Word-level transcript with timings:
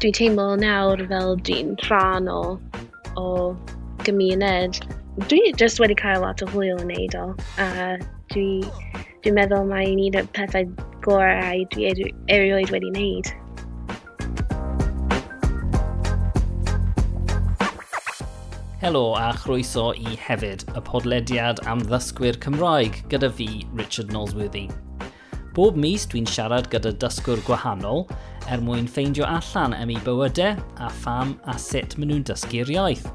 dwi'n 0.00 0.14
teimlo 0.16 0.44
nawr 0.56 1.00
fel 1.10 1.34
dwi'n 1.44 1.74
rhan 1.84 2.28
o, 2.32 2.56
o 3.20 3.24
gymuned. 4.06 4.80
Dwi 5.28 5.52
just 5.60 5.80
wedi 5.82 5.96
cael 5.98 6.22
lot 6.24 6.40
o 6.40 6.48
hwyl 6.54 6.80
yn 6.80 6.88
neud 6.88 7.16
o, 7.20 7.24
a 7.60 7.66
dwi, 8.32 8.62
dwi'n 9.20 9.36
meddwl 9.36 9.68
mae'n 9.68 10.00
un 10.06 10.16
o'r 10.22 10.32
pethau 10.38 10.64
gorau 11.04 11.68
dwi 11.74 11.92
erioed 12.32 12.72
wedi 12.72 12.92
wneud. 12.94 13.32
Helo 18.80 19.10
a 19.20 19.34
chroeso 19.36 19.90
i 19.92 20.16
hefyd, 20.16 20.64
y 20.72 20.88
podlediad 20.88 21.60
am 21.68 21.84
ddysgwyr 21.90 22.40
Cymraeg 22.40 23.02
gyda 23.12 23.28
fi, 23.28 23.66
Richard 23.76 24.16
Nolsworthy. 24.16 24.70
Bob 25.54 25.74
mis 25.74 26.04
dwi'n 26.06 26.28
siarad 26.30 26.68
gyda 26.70 26.92
dysgwr 27.02 27.40
gwahanol 27.42 28.04
er 28.54 28.60
mwyn 28.62 28.86
ffeindio 28.86 29.24
allan 29.26 29.74
am 29.74 29.90
ei 29.90 29.98
bywydau 30.06 30.54
a 30.78 30.90
pham 31.02 31.32
a 31.50 31.56
sut 31.58 31.96
maen 31.98 32.12
nhw'n 32.12 32.26
dysgu'r 32.28 32.70
iaith. 32.70 33.08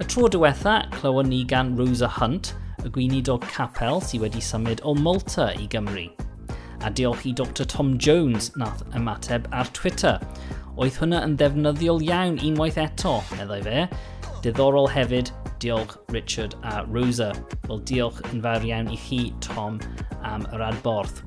Y 0.00 0.06
tro 0.08 0.30
diwetha, 0.32 0.78
clywon 0.96 1.28
ni 1.28 1.42
gan 1.44 1.74
Rosa 1.76 2.08
Hunt, 2.16 2.54
y 2.80 2.88
gweinidog 2.94 3.44
capel 3.52 4.00
sydd 4.00 4.24
wedi 4.24 4.40
symud 4.40 4.80
o 4.88 4.94
Malta 4.96 5.50
i 5.60 5.68
Gymru. 5.74 6.06
A 6.82 6.90
diolch 6.90 7.26
i 7.28 7.34
Dr 7.36 7.68
Tom 7.68 7.98
Jones 8.00 8.48
nath 8.56 8.80
ymateb 8.96 9.44
ar 9.52 9.68
Twitter. 9.76 10.16
Oedd 10.80 10.96
hwnna 11.02 11.20
yn 11.26 11.36
ddefnyddiol 11.36 12.00
iawn 12.08 12.40
unwaith 12.40 12.80
eto, 12.80 13.18
meddai 13.36 13.60
fe. 13.68 13.84
Diddorol 14.42 14.88
hefyd, 14.90 15.30
diolch 15.60 15.98
Richard 16.16 16.56
a 16.64 16.80
Rosa. 16.88 17.30
Wel 17.68 17.84
diolch 17.92 18.24
yn 18.32 18.40
fawr 18.42 18.64
iawn 18.72 18.90
i 18.90 18.98
chi, 18.98 19.22
Tom, 19.44 19.76
am 20.24 20.48
yr 20.56 20.64
adborth. 20.72 21.20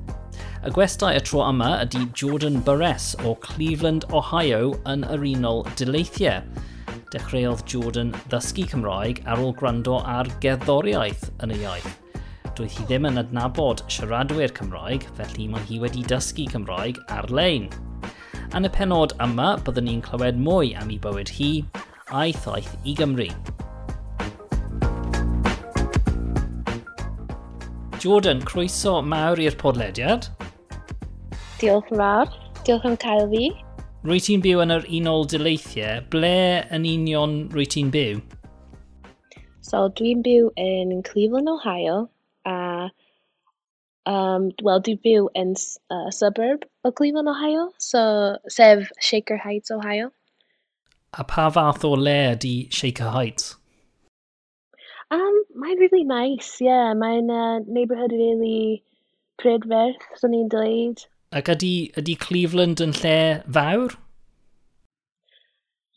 Y 0.66 0.70
gwestai 0.74 1.12
y 1.14 1.20
tro 1.22 1.44
yma 1.46 1.68
ydy 1.84 2.00
Jordan 2.18 2.56
Burress 2.66 3.12
o 3.22 3.36
Cleveland, 3.38 4.02
Ohio 4.10 4.72
yn 4.90 5.04
yr 5.14 5.22
unol 5.28 5.60
dileithiau. 5.78 6.40
Dechreuodd 7.12 7.62
Jordan 7.70 8.08
ddysgu 8.32 8.64
Cymraeg 8.72 9.20
ar 9.30 9.38
ôl 9.38 9.52
gwrando 9.60 10.00
ar 10.10 10.26
gerddoriaeth 10.42 11.28
yn 11.46 11.52
y 11.54 11.60
iaith. 11.60 11.86
Doedd 12.58 12.74
hi 12.74 12.86
ddim 12.88 13.06
yn 13.06 13.22
adnabod 13.22 13.84
siaradwyr 13.86 14.50
Cymraeg, 14.56 15.06
felly 15.14 15.46
mae 15.52 15.62
hi 15.68 15.78
wedi 15.84 16.02
dysgu 16.10 16.48
Cymraeg 16.50 16.98
ar-lein. 17.14 17.68
Yn 18.50 18.66
y 18.66 18.70
penod 18.74 19.14
yma, 19.22 19.52
byddwn 19.62 19.86
ni'n 19.86 20.02
clywed 20.02 20.40
mwy 20.42 20.72
am 20.80 20.90
ei 20.90 20.98
bywyd 21.04 21.30
hi 21.36 21.52
a'i 22.10 22.34
thaith 22.42 22.74
i 22.82 22.96
Gymru. 22.98 23.28
Jordan, 28.02 28.42
croeso 28.42 28.98
mawr 29.02 29.38
i'r 29.46 29.54
podlediad. 29.62 30.26
Diolch 31.56 31.88
yn 31.88 31.96
fawr. 31.96 32.28
Diolch 32.66 32.84
am 32.84 32.96
cael 33.00 33.30
fi. 33.30 33.46
Rwy 34.04 34.18
ti'n 34.20 34.42
byw 34.44 34.58
yn 34.60 34.74
yr 34.74 34.82
unol 34.98 35.22
dyleithiau. 35.32 36.02
Ble 36.12 36.32
yn 36.76 36.84
union 36.84 37.36
rwy 37.54 37.64
ti'n 37.72 37.88
byw? 37.94 38.20
So, 39.64 39.86
dwi'n 39.96 40.20
byw 40.26 40.50
yn 40.60 40.92
Cleveland, 41.06 41.48
Ohio. 41.48 42.10
A, 42.44 42.90
um, 44.04 44.50
well, 44.60 44.84
dwi'n 44.84 45.00
byw 45.06 45.30
yn 45.40 45.56
uh, 45.88 46.12
suburb 46.12 46.68
o 46.84 46.92
Cleveland, 46.92 47.32
Ohio. 47.32 47.70
So, 47.80 48.04
sef 48.52 48.92
Shaker 49.00 49.40
Heights, 49.40 49.72
Ohio. 49.72 50.12
A 51.16 51.24
pa 51.24 51.48
fath 51.48 51.88
o 51.88 51.96
le 51.96 52.18
ydi 52.36 52.54
Shaker 52.68 53.16
Heights? 53.16 53.54
Um, 55.10 55.42
mae'n 55.56 55.80
really 55.80 56.04
nice, 56.04 56.60
yeah. 56.60 56.92
Mae'n 56.92 57.32
uh, 57.32 57.64
neighborhood 57.64 58.12
really 58.12 58.84
prydferth, 59.40 60.04
so 60.20 60.28
ni'n 60.28 60.50
dweud. 60.52 61.06
Ac 61.34 61.48
ydy, 61.56 61.72
ydy 61.98 62.14
Cleveland 62.22 62.82
yn 62.82 62.94
lle 63.00 63.18
fawr? 63.50 63.96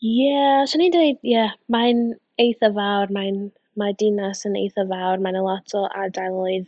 Ie, 0.00 0.10
yeah, 0.26 0.64
swn 0.66 0.86
i'n 0.86 0.94
dweud, 0.94 1.20
ie, 1.20 1.34
yeah, 1.34 1.54
mae'n 1.70 2.14
eitha 2.40 2.70
fawr, 2.74 3.12
mae'n 3.14 3.50
mae 3.78 3.94
dinas 4.00 4.42
yn 4.48 4.56
eitha 4.58 4.86
fawr, 4.88 5.20
mae'n 5.22 5.38
a 5.38 5.44
lot 5.44 5.76
o 5.76 5.84
ardaloedd 5.92 6.66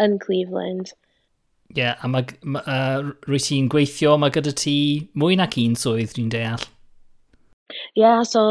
yn 0.00 0.16
Cleveland. 0.22 0.94
Ie, 1.74 1.82
yeah, 1.82 1.98
a 2.00 2.08
mae, 2.08 2.24
ma, 2.48 2.62
uh, 2.64 3.10
rwy 3.26 3.42
ti'n 3.44 3.68
gweithio, 3.72 4.14
mae 4.16 4.32
gyda 4.32 4.54
ti 4.56 4.76
mwy 5.18 5.36
nac 5.36 5.58
un 5.60 5.76
swydd 5.76 6.14
dwi'n 6.16 6.30
deall. 6.32 6.64
Ie, 7.68 8.00
yeah, 8.00 8.22
so 8.24 8.44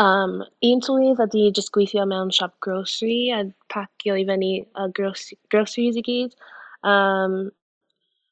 um, 0.00 0.38
un 0.64 0.80
swydd 0.86 1.20
ydy 1.26 1.50
just 1.58 1.74
gweithio 1.76 2.06
mewn 2.08 2.32
siop 2.32 2.54
grocery 2.64 3.34
a 3.36 3.42
pacio 3.74 4.16
i 4.16 4.24
fyny 4.30 4.54
uh, 4.80 4.88
groceries 4.96 6.00
i 6.00 6.06
gyd. 6.06 6.38
Um, 6.88 7.50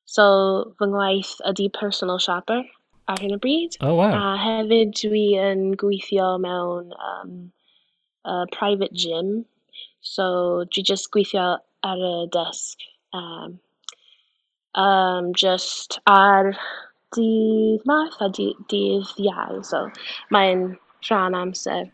So 0.05 0.75
fy 0.79 0.89
ngwaith 0.91 1.35
ydy 1.49 1.69
personal 1.73 2.21
shopper 2.23 2.63
ar 3.09 3.21
hyn 3.21 3.35
o 3.37 3.39
bryd. 3.43 3.79
Oh, 3.81 3.95
wow. 3.99 4.13
A 4.13 4.37
hefyd 4.41 4.95
dwi 5.01 5.25
yn 5.41 5.73
gweithio 5.81 6.35
mewn 6.43 6.93
um, 7.11 7.35
uh, 8.25 8.45
private 8.53 8.95
gym. 8.95 9.45
So 10.01 10.65
dwi 10.71 10.85
just 10.93 11.11
gweithio 11.15 11.59
ar 11.87 12.07
y 12.11 12.15
desg. 12.35 12.87
Um, 13.13 13.59
um, 14.75 15.33
just 15.35 15.99
ar 16.07 16.55
dydd 17.17 17.85
math 17.89 18.21
a 18.21 18.31
dydd 18.33 18.77
iau. 18.77 19.61
So 19.65 19.89
mae'n 20.35 20.73
rhan 21.09 21.37
amser. 21.37 21.91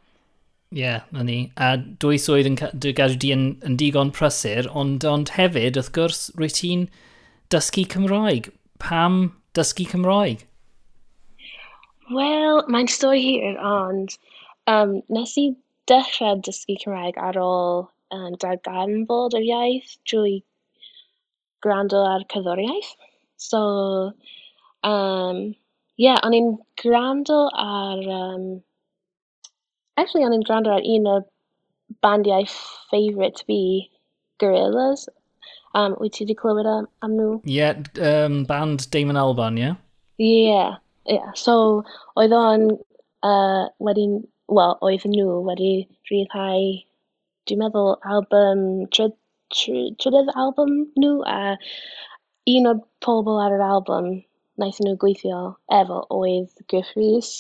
Ie, 0.69 0.83
yeah, 0.83 1.05
na 1.13 1.23
ni. 1.25 1.51
A 1.57 1.77
dwy 1.81 2.19
swydd 2.21 2.51
yn 2.51 2.59
gadw 2.61 3.17
di 3.17 3.33
yn, 3.33 3.45
yn 3.65 3.79
digon 3.81 4.13
prysur, 4.13 4.69
ond, 4.77 5.05
ond 5.09 5.33
hefyd, 5.39 5.79
wrth 5.81 5.95
gwrs, 5.97 6.27
rwy 6.37 6.51
ti'n 6.53 6.83
dysgu 7.53 7.85
Cymraeg. 7.93 8.51
Pam 8.79 9.21
dysgu 9.57 9.87
Cymraeg? 9.91 10.45
Wel, 12.13 12.63
mae'n 12.73 12.89
stori 12.89 13.23
hir, 13.25 13.57
ond 13.61 14.15
um, 14.71 14.99
nes 15.13 15.35
i 15.41 15.51
dechrau 15.91 16.41
dysgu 16.45 16.79
Cymraeg 16.83 17.19
ar 17.21 17.41
ôl 17.41 17.83
um, 18.15 18.37
darganfod 18.45 19.37
yr 19.39 19.49
iaith 19.49 19.97
drwy 20.09 20.39
gwrando 21.65 22.05
ar 22.07 22.25
cyddoriaeth. 22.33 22.95
So, 23.37 23.61
um, 24.85 25.43
yeah, 25.97 26.21
o'n 26.25 26.37
i'n 26.37 26.55
gwrando 26.83 27.43
ar... 27.65 28.03
Um, 28.21 28.49
actually, 29.97 30.25
o'n 30.27 30.37
i'n 30.37 30.47
gwrando 30.47 30.75
ar 30.75 30.87
un 30.97 31.13
o 31.13 31.19
bandiau 32.05 32.47
favourite 32.91 33.45
fi, 33.47 33.61
Gorillas, 34.39 35.09
Um, 35.75 35.97
wyt 36.01 36.15
ti 36.17 36.25
wedi 36.25 36.37
clywed 36.39 36.67
am, 36.67 36.89
am 37.05 37.17
nhw? 37.19 37.33
Ie, 37.45 37.59
yeah, 37.59 37.77
um, 38.01 38.45
band 38.49 38.89
Damon 38.91 39.21
Alban, 39.21 39.59
ie? 39.59 39.67
Yeah? 39.67 39.77
Ie, 40.19 40.47
yeah, 40.49 40.77
yeah. 41.07 41.33
So, 41.35 41.85
oedd 42.17 42.33
o'n 42.33 42.71
uh, 43.23 43.69
wedi... 43.85 44.09
Wel, 44.49 44.79
oedd 44.81 45.03
nhw 45.05 45.43
wedi 45.45 45.73
rhyddhau, 46.09 46.63
dwi'n 47.49 47.65
meddwl, 47.65 47.97
album... 48.09 48.63
Trydydd 48.93 50.33
album 50.37 50.73
nhw, 51.01 51.21
a 51.29 51.57
un 52.53 52.69
o'r 52.71 52.81
pobl 53.05 53.39
ar 53.41 53.55
yr 53.57 53.65
album 53.65 54.09
naethon 54.61 54.89
nhw 54.89 54.97
gweithio 55.03 55.43
efo 55.79 56.01
oedd 56.17 56.65
Griff 56.73 56.91
Rhys. 56.97 57.31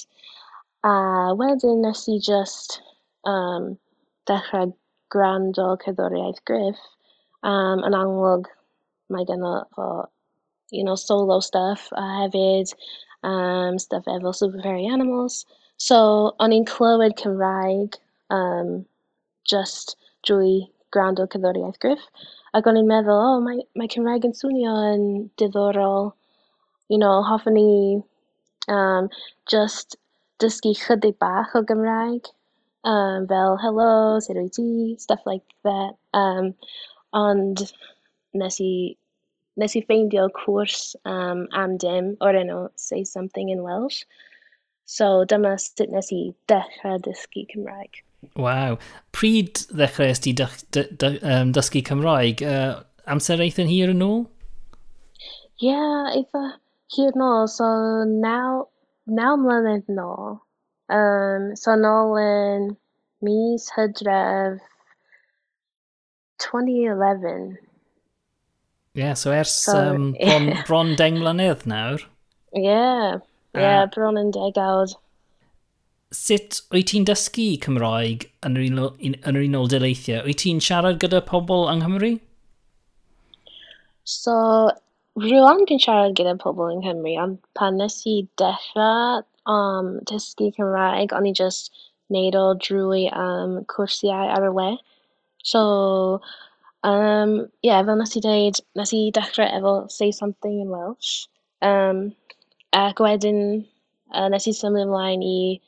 A 0.84 1.34
wedyn 1.40 1.82
nes 1.84 2.04
i 2.12 2.18
just 2.28 2.78
um, 3.28 3.74
dechrau 4.30 4.72
gwrando 5.12 5.70
cerddoriaeth 5.84 6.44
Griff 6.48 6.80
Um, 7.42 7.84
yn 7.86 7.94
amlwg 7.94 8.48
mae 9.14 9.26
gynno 9.28 9.52
fo 9.76 10.08
you 10.70 10.84
know 10.84 10.96
solo 10.96 11.40
stuff? 11.40 11.88
A 11.92 12.06
hefyd 12.22 12.72
um, 13.22 13.78
stuff 13.78 14.04
efo 14.06 14.34
Super 14.34 14.62
Fairy 14.62 14.86
Animals. 14.86 15.44
So 15.76 16.34
o'n 16.40 16.52
i'n 16.52 16.66
clywed 16.66 17.16
Cymraeg 17.20 17.94
um, 18.30 18.84
just 19.44 19.96
drwy 20.26 20.68
gwrando 20.92 21.26
cerddoriaeth 21.30 21.78
Griff 21.84 22.04
ac 22.56 22.66
o'n 22.66 22.78
i'n 22.80 22.88
meddwl 22.90 23.22
oh 23.22 23.40
mae 23.44 23.62
mae 23.78 23.90
Cymraeg 23.92 24.26
yn 24.28 24.34
swnio 24.36 24.74
yn 24.92 25.04
diddorol 25.40 26.10
you 26.88 26.98
know 26.98 27.22
hoffwn 27.28 27.58
ni 27.58 28.02
um, 28.72 29.08
just 29.54 29.96
dysgu 30.42 30.74
chydig 30.80 31.18
bach 31.22 31.54
o 31.58 31.62
Gymraeg 31.70 32.32
um, 32.84 33.26
fel 33.28 33.56
helo 33.62 33.90
sut 34.24 34.40
wyt 34.40 34.54
ti 34.56 34.96
stuff 34.98 35.22
like 35.26 35.44
that. 35.64 35.94
Um, 36.14 36.54
ond 37.16 37.66
nes 38.38 38.60
i 38.60 38.72
nes 39.58 39.74
i 39.74 39.82
ffeindio 39.82 40.28
cwrs 40.36 40.94
um, 41.04 41.46
am 41.52 41.76
dim 41.82 42.14
o'r 42.22 42.38
enw 42.38 42.66
Say 42.76 43.04
Something 43.04 43.48
in 43.54 43.64
Welsh 43.66 44.04
so 44.88 45.24
dyma 45.30 45.54
sut 45.60 45.90
nes 45.92 46.08
i 46.16 46.20
dechrau 46.50 46.98
dysgu 47.04 47.44
Cymraeg. 47.52 48.00
Waw. 48.40 48.78
Pryd 49.12 49.60
ddechrau 49.68 50.14
ysdi 50.14 50.32
dych, 50.40 50.56
dy, 50.74 50.84
dy, 51.02 51.10
um, 51.34 51.52
dysgu 51.56 51.82
Cymraeg? 51.84 52.42
Uh, 52.42 52.80
amser 53.12 53.42
eitha'n 53.44 53.68
hir 53.70 53.92
yn 53.92 54.04
ôl? 54.06 54.24
Ie, 55.60 55.68
yeah, 55.68 56.08
eitha 56.16 56.44
hir 56.94 57.12
yn 57.12 57.26
ôl. 57.26 57.46
So, 57.52 57.68
naw, 58.24 58.64
naw 59.20 59.36
mlynedd 59.42 59.92
yn 59.92 60.00
ôl. 60.02 60.38
Um, 60.88 61.52
so, 61.60 61.76
nôl 61.76 62.16
yn 62.22 62.70
mis 63.24 63.68
hydref 63.76 64.64
2011. 66.44 67.58
Ie, 68.96 69.02
yeah, 69.02 69.14
so 69.14 69.32
ers 69.32 69.52
so, 69.52 69.76
um, 69.76 70.12
bron, 70.12 70.46
yeah. 70.48 70.62
bron 70.66 70.94
deng 70.98 71.18
mlynedd 71.20 71.66
nawr. 71.70 72.02
Ie, 72.56 72.64
yeah, 72.64 73.18
yeah, 73.54 73.82
uh, 73.82 73.86
bron 73.94 74.18
yn 74.18 74.32
degawd. 74.34 74.96
Sut 76.14 76.62
wyt 76.72 76.88
ti'n 76.90 77.04
dysgu 77.08 77.50
Cymraeg 77.62 78.26
yn 78.46 78.56
yr, 78.56 78.64
unol, 78.70 78.94
yn 79.04 79.18
yr 79.28 79.42
unol 79.44 79.68
dyleithiau? 79.70 80.24
Wyt 80.26 80.40
ti'n 80.42 80.62
siarad 80.64 81.00
gyda 81.02 81.20
pobl 81.28 81.68
yng 81.68 81.84
Nghymru? 81.84 82.14
So, 84.08 84.34
rwan 85.20 85.66
dwi'n 85.68 85.82
siarad 85.84 86.16
gyda 86.16 86.38
pobl 86.40 86.72
yng 86.72 86.80
Nghymru, 86.86 87.14
ond 87.22 87.36
pan 87.58 87.76
nes 87.82 88.00
i 88.08 88.22
dechrau 88.40 89.20
um, 89.52 89.98
dysgu 90.08 90.48
Cymraeg, 90.56 91.12
o'n 91.12 91.28
i 91.28 91.34
just 91.36 91.70
neud 92.14 92.36
o 92.40 92.46
drwy 92.56 93.06
um, 93.12 93.58
cwrsiau 93.68 94.32
ar 94.32 94.48
y 94.48 94.52
we. 94.56 94.70
So 95.42 96.20
um, 96.84 97.48
yeah, 97.62 97.82
fel 97.84 97.96
nes 97.96 98.16
i 98.16 98.20
dweud, 98.24 98.60
nes 98.76 98.92
i 98.94 99.10
dechrau 99.14 99.48
efo 99.58 99.90
say 99.90 100.10
something 100.12 100.60
in 100.60 100.68
Welsh 100.70 101.26
Um, 101.62 102.14
ac 102.72 103.00
wedyn 103.02 103.66
uh, 104.14 104.28
nes 104.30 104.46
i 104.46 104.52
symud 104.54 104.84
ymlaen 104.86 105.22
i 105.26 105.60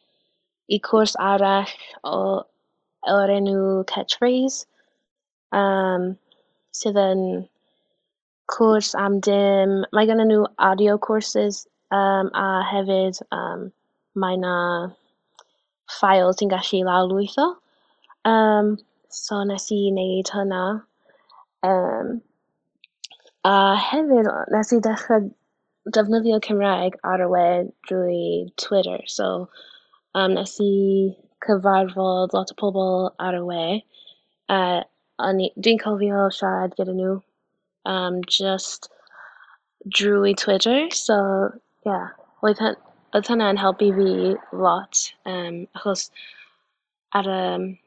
i 0.70 0.78
cwrs 0.86 1.16
arall 1.18 1.72
o- 2.06 2.44
o'r 3.14 3.32
enw 3.36 3.62
Catchphrase 3.90 4.66
um, 5.60 6.04
sydd 6.80 7.00
yn 7.02 7.24
cwrs 8.54 8.92
am 9.04 9.18
dim... 9.26 9.74
mae 9.92 10.06
gen 10.06 10.22
nhw 10.28 10.44
audio 10.70 10.96
courses 11.08 11.66
um, 11.90 12.30
a 12.44 12.46
hefyd 12.70 13.18
um, 13.40 13.66
mae 14.14 14.36
'na 14.38 14.54
ffail 15.98 16.34
ti'n 16.38 16.54
gallu 16.54 16.84
lawrlwytho 16.90 17.48
Um, 18.30 18.76
wneud 19.90 20.32
hynna. 20.36 20.64
Um, 21.62 22.20
a 23.44 23.54
hefyd 23.88 24.28
nes 24.54 24.72
i 24.76 24.80
dechrau 24.86 25.30
defnyddio 25.96 26.40
Cymraeg 26.46 26.98
ar 27.04 27.24
y 27.24 27.28
we 27.32 27.46
drwy 27.88 28.52
Twitter. 28.56 29.00
So 29.06 29.48
um, 30.14 30.34
nes 30.34 30.56
i 30.60 31.16
cyfarfod 31.46 32.34
lot 32.36 32.52
o 32.52 32.58
pobl 32.60 33.10
ar 33.18 33.38
y 33.38 33.42
we. 33.50 33.64
Uh, 34.48 34.82
dwi'n 35.20 35.80
cofio 35.80 36.28
siarad 36.32 36.76
gyda 36.78 36.94
nhw 36.96 37.18
um, 37.84 38.22
just 38.24 38.90
drwy 39.98 40.36
Twitter. 40.36 40.88
So 40.90 41.50
yeah, 41.86 42.10
oedd 42.42 42.60
hyn, 42.60 42.76
oedd 43.16 43.30
hynna'n 43.32 43.60
helpu 43.60 43.90
fi 43.96 44.10
lot 44.52 45.04
um, 45.26 45.64
achos 45.76 46.10
ar 47.16 47.28
y, 47.28 47.78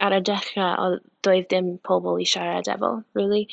ar 0.00 0.16
y 0.16 0.22
dechrau, 0.24 0.72
odd 0.78 0.98
doedd 1.26 1.48
dim 1.52 1.76
pobl 1.86 2.20
i 2.22 2.26
siarad 2.28 2.70
efo, 2.70 2.96
really, 3.18 3.46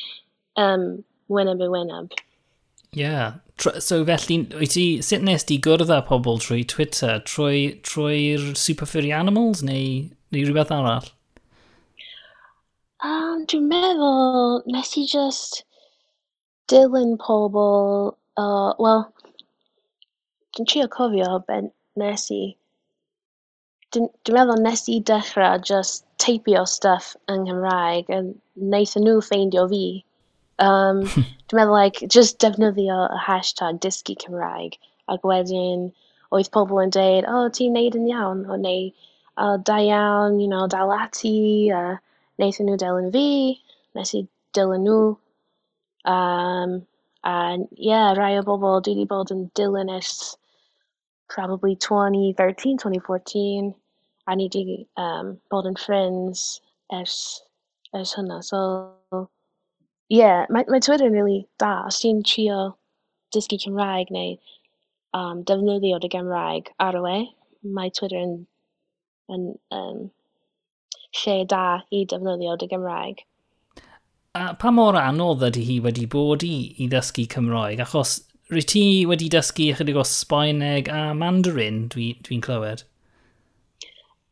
um, 0.58 1.04
wyneb 1.30 1.62
i 1.62 1.70
wyneb. 1.72 2.16
Ie. 2.96 3.04
Yeah. 3.04 3.34
So 3.60 4.06
felly, 4.06 4.38
wyt 4.56 4.72
ti, 4.72 4.86
sut 5.04 5.24
nes 5.28 5.44
di 5.46 5.60
gwrdd 5.62 5.92
â 5.92 6.00
pobl 6.08 6.40
trwy 6.40 6.64
Twitter? 6.74 7.20
Trwy'r 7.28 7.82
Trwy, 7.84 8.56
Super 8.58 8.88
Furry 8.88 9.12
Animals 9.12 9.62
neu, 9.68 10.08
neu 10.32 10.46
rhywbeth 10.48 10.72
arall? 10.72 11.10
Um, 13.04 13.44
dwi'n 13.52 13.68
meddwl, 13.72 14.64
nes 14.72 14.96
i 15.00 15.06
just 15.12 15.62
dilyn 16.72 17.18
pobl, 17.20 18.16
uh, 18.40 18.72
well, 18.80 19.06
dwi'n 20.56 20.72
trio 20.72 20.88
cofio 20.96 21.38
ben 21.52 21.70
nes 22.00 22.26
i. 22.36 22.44
Dwi'n 23.92 24.10
meddwl 24.36 24.64
nes 24.64 24.88
i 24.92 25.02
dechrau 25.12 25.60
just 25.72 26.08
teipio 26.30 26.68
stuff 26.68 27.16
yng 27.34 27.46
Nghymraeg 27.48 28.10
a 28.14 28.20
wnaethon 28.22 29.06
nhw 29.06 29.22
ffeindio 29.26 29.64
fi. 29.72 29.86
Um, 30.66 31.00
dwi'n 31.50 31.58
meddwl 31.60 31.76
like 31.76 32.10
just 32.16 32.38
defnyddio 32.44 32.98
y 33.16 33.22
hashtag 33.26 33.80
dysgu 33.86 34.16
Cymraeg 34.24 34.76
ac 35.14 35.26
wedyn 35.30 35.88
oedd 36.38 36.52
pobl 36.58 36.82
yn 36.84 36.94
deud 36.94 37.30
"o 37.34 37.40
ti'n 37.58 37.74
neud 37.78 37.98
yn 37.98 38.06
iawn" 38.12 38.44
o 38.46 38.60
neu 38.66 38.84
"o 39.46 39.48
da 39.72 39.80
iawn 39.88 40.38
you 40.44 40.50
know 40.52 40.68
dal 40.76 40.94
ati 40.98 41.34
a 41.80 41.82
wnaethon 42.38 42.70
nhw 42.70 42.78
dilyn 42.84 43.10
fi 43.18 43.26
nes 43.98 44.14
i 44.20 44.24
dilyn 44.60 44.86
nhw. 44.86 45.02
Um, 46.14 46.78
a 47.26 47.36
yeah 47.90 48.14
rai 48.22 48.36
o 48.38 48.46
bobl 48.52 48.84
dwi 48.86 49.00
'di 49.00 49.10
bod 49.16 49.34
yn 49.34 49.48
dilyn 49.62 49.90
ers 49.98 50.14
probably 51.34 51.76
2013, 51.76 52.78
2014 52.86 53.74
a 54.30 54.36
ni 54.38 54.48
'di 54.54 54.80
um, 55.04 55.36
bod 55.52 55.68
yn 55.70 55.78
ffrinds 55.80 56.46
ers, 56.94 57.18
ers 57.94 58.14
hynna. 58.18 58.42
So, 58.46 58.60
ie, 60.10 60.20
yeah, 60.20 60.46
mae, 60.50 60.66
mae 60.70 60.82
Twitter 60.86 61.10
yn 61.10 61.18
really 61.18 61.42
da. 61.62 61.74
Os 61.90 62.02
ti'n 62.04 62.22
trio 62.26 62.62
dysgu 63.36 63.60
Cymraeg 63.62 64.14
neu 64.14 64.38
um, 65.14 65.44
defnyddio 65.50 66.00
dy 66.02 66.12
Gymraeg 66.14 66.72
ar 66.86 66.98
y 66.98 67.04
we, 67.06 67.18
mae 67.64 67.92
Twitter 67.94 68.22
yn, 68.22 68.36
yn 69.34 69.50
um, 69.76 70.06
lle 71.22 71.38
da 71.50 71.66
i 71.94 72.06
defnyddio 72.10 72.58
dy 72.60 72.70
Gymraeg. 72.72 73.26
A 74.38 74.54
pa 74.62 74.72
mor 74.72 74.98
anodd 75.00 75.46
ydy 75.50 75.66
hi 75.66 75.80
wedi 75.86 76.06
bod 76.10 76.46
i, 76.46 76.56
i 76.78 76.90
ddysgu 76.90 77.26
Cymraeg? 77.34 77.82
Achos 77.86 78.20
rwy 78.50 78.66
ti 78.66 78.84
wedi 79.10 79.30
dysgu 79.34 79.72
ychydig 79.74 79.98
o 79.98 80.06
Sbaeneg 80.06 80.90
a 80.94 81.10
Mandarin, 81.18 81.88
dwi'n 81.94 82.22
dwi 82.26 82.40
clywed. 82.46 82.86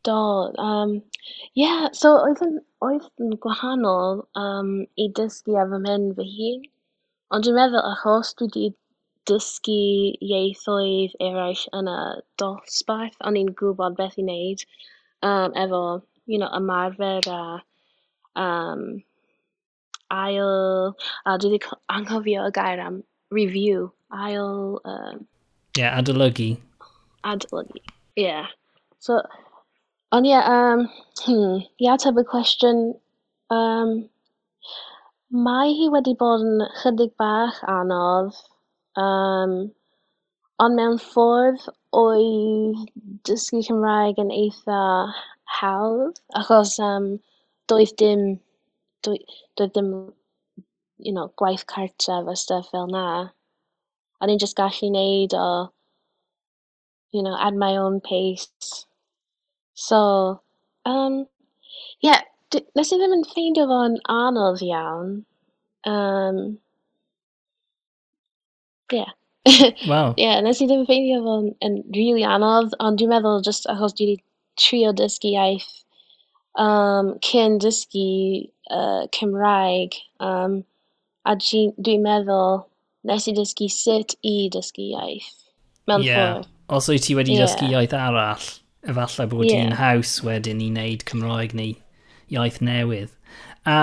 Do 0.08 0.16
um, 0.64 0.92
yeah, 1.54 1.88
so 1.92 2.14
oedd 2.24 2.40
yn 2.46 2.58
oedd 2.86 3.08
yn 3.20 3.34
gwahanol 3.44 4.22
um, 4.42 4.70
i 4.96 5.08
dysgu 5.18 5.56
ar 5.60 5.68
fy 5.72 5.80
mhen 5.84 6.06
fy 6.16 6.26
hun 6.34 6.62
ond 7.36 7.44
dwi'n 7.44 7.58
meddwl 7.58 7.88
achos 7.90 8.30
dwi 8.38 8.46
wedi 8.48 8.68
dysgu 9.28 9.80
ieithoedd 10.24 11.16
eraill 11.26 11.64
yn 11.76 11.90
y 11.92 11.98
dosbarth 12.40 13.18
o'n 13.28 13.36
i'n 13.40 13.50
gwybod 13.58 13.98
beth 13.98 14.16
i 14.22 14.24
wneud 14.24 14.64
um, 15.30 15.52
efo 15.64 15.82
you 16.32 16.40
know 16.40 16.48
ymarfer 16.60 17.28
a 17.34 17.42
um, 18.44 18.86
ail 20.14 20.54
a 21.28 21.36
dwi 21.42 21.52
wedi 21.58 21.76
anghofio 21.98 22.46
y 22.48 22.54
gair 22.60 22.80
am 22.86 23.02
review 23.40 23.90
ail 24.28 24.80
Um, 24.94 25.26
yeah, 25.76 26.00
adolygu. 26.00 26.56
Adolygu 27.24 27.84
yeah. 28.16 28.46
so 28.98 29.20
Ond 30.16 30.26
ie 30.26 30.36
yym 30.40 30.82
hmm 31.22 31.56
i 31.84 31.88
ateb 31.94 32.18
y 32.20 32.22
cwestiwn 32.28 32.78
um, 33.56 33.90
mae 35.46 35.74
hi 35.80 35.88
wedi 35.94 36.14
bod 36.22 36.44
yn 36.46 36.62
chydig 36.78 37.10
bach 37.22 37.58
anodd 37.72 38.38
um, 39.02 39.52
ond 40.66 40.78
mewn 40.80 40.96
ffordd 41.08 41.66
oedd 42.04 42.80
dysgu 43.30 43.60
Cymraeg 43.68 44.22
yn 44.24 44.32
eitha 44.38 44.80
hawdd 45.58 46.22
achos 46.42 46.72
um, 46.88 47.10
doedd 47.74 47.92
dim 48.04 48.24
dwy- 49.08 49.22
doedd 49.60 49.76
dim 49.76 49.92
you 51.08 51.12
know 51.18 51.28
gwaith 51.44 51.66
cartref 51.74 52.32
a 52.32 52.38
stuff 52.46 52.72
fel 52.72 52.88
'na. 52.96 53.06
O'n 54.24 54.32
i'n 54.32 54.40
just 54.46 54.56
gallu 54.64 54.88
neud 54.96 55.36
o 55.44 55.48
you 57.12 57.22
know 57.28 57.36
at 57.48 57.54
my 57.66 57.74
own 57.76 58.00
pace. 58.12 58.86
So 59.78 60.02
um, 60.88 61.24
yeah, 62.02 62.22
d- 62.50 62.66
nes 62.76 62.92
i 62.92 62.98
ddim 63.00 63.16
yn 63.20 63.26
ffeindio 63.30 63.68
fo'n 63.70 63.98
anodd 64.18 64.62
iawn 64.66 65.18
Um, 65.86 66.58
yeah. 68.92 69.10
Wow. 69.88 70.14
yeah, 70.18 70.40
nes 70.44 70.60
i 70.60 70.66
ddim 70.68 70.84
ffeindio 70.88 71.22
fo'n 71.24 71.52
yn 71.64 71.78
rili 71.94 72.24
anodd 72.26 72.74
ond 72.84 73.00
dwi'n 73.00 73.12
meddwl 73.14 73.44
just 73.46 73.68
achos 73.72 73.94
dwi 73.96 74.08
'di 74.10 74.16
trio 74.60 74.90
dysgu 74.98 75.30
iaith 75.32 75.70
um, 76.60 77.14
cyn 77.24 77.56
dysgu 77.62 78.08
uh, 78.68 79.06
Cymraeg 79.16 79.96
Um, 80.18 80.60
a 81.24 81.36
dwi'n 81.38 82.04
meddwl 82.04 82.64
nes 83.08 83.28
i 83.30 83.36
dysgu 83.38 83.70
sut 83.72 84.16
i 84.26 84.36
dysgu 84.52 84.90
iaith 84.90 85.30
mewn 85.88 86.04
yeah. 86.04 86.18
ffordd. 86.18 86.50
Os 86.76 86.90
wyt 86.92 87.06
ti 87.06 87.16
wedi 87.16 87.38
yeah. 87.38 87.46
dysgu 87.46 87.70
iaith 87.72 87.96
arall 87.96 88.50
Efallai 88.86 89.26
bod 89.30 89.48
yeah. 89.48 89.64
hi'n 89.64 89.78
haws 89.78 90.18
wedyn 90.26 90.62
i 90.62 90.68
wneud 90.70 91.04
Cymraeg 91.08 91.54
neu 91.58 91.74
iaith 92.34 92.60
newydd. 92.62 93.10
A 93.66 93.78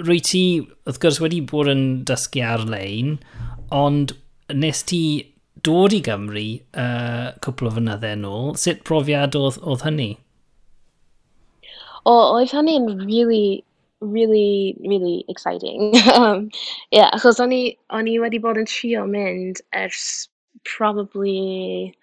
rwy 0.00 0.18
ti, 0.24 0.44
wrth 0.88 1.00
gwrs, 1.02 1.20
wedi 1.22 1.40
bod 1.44 1.70
yn 1.70 1.84
dysgu 2.08 2.42
ar-lein, 2.44 3.18
ond 3.74 4.16
nes 4.52 4.82
ti 4.88 5.02
dod 5.64 5.94
i 5.96 6.00
Gymru 6.04 6.46
uh, 6.76 7.32
cwpl 7.44 7.70
o 7.70 7.74
fynyddau 7.78 8.18
nôl. 8.20 8.50
Sut 8.60 8.82
profiad 8.88 9.38
oedd, 9.38 9.60
oedd 9.62 9.84
hynny? 9.86 10.10
O, 12.04 12.12
oedd 12.12 12.52
hynny'n 12.52 12.90
really, 13.06 13.64
really, 14.00 14.76
really 14.84 15.24
exciting. 15.28 15.94
um, 16.18 16.50
yeah, 16.90 17.08
achos 17.16 17.40
o'n 17.40 17.54
i, 17.56 17.62
o'n 17.94 18.10
i 18.10 18.18
wedi 18.20 18.42
bod 18.42 18.60
yn 18.60 18.68
trio 18.68 19.06
mynd 19.08 19.62
ers 19.72 20.28
probably 20.64 21.94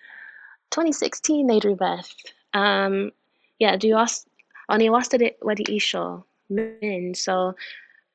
2016 0.72 1.44
neu 1.48 1.60
rhywbeth. 1.60 2.12
Um, 2.54 3.12
yeah, 3.60 3.78
was, 3.94 4.25
o'n 4.70 4.82
i 4.82 4.90
wastad 4.90 5.24
wedi 5.48 5.68
isio 5.78 6.24
mynd, 6.50 7.18
so 7.18 7.54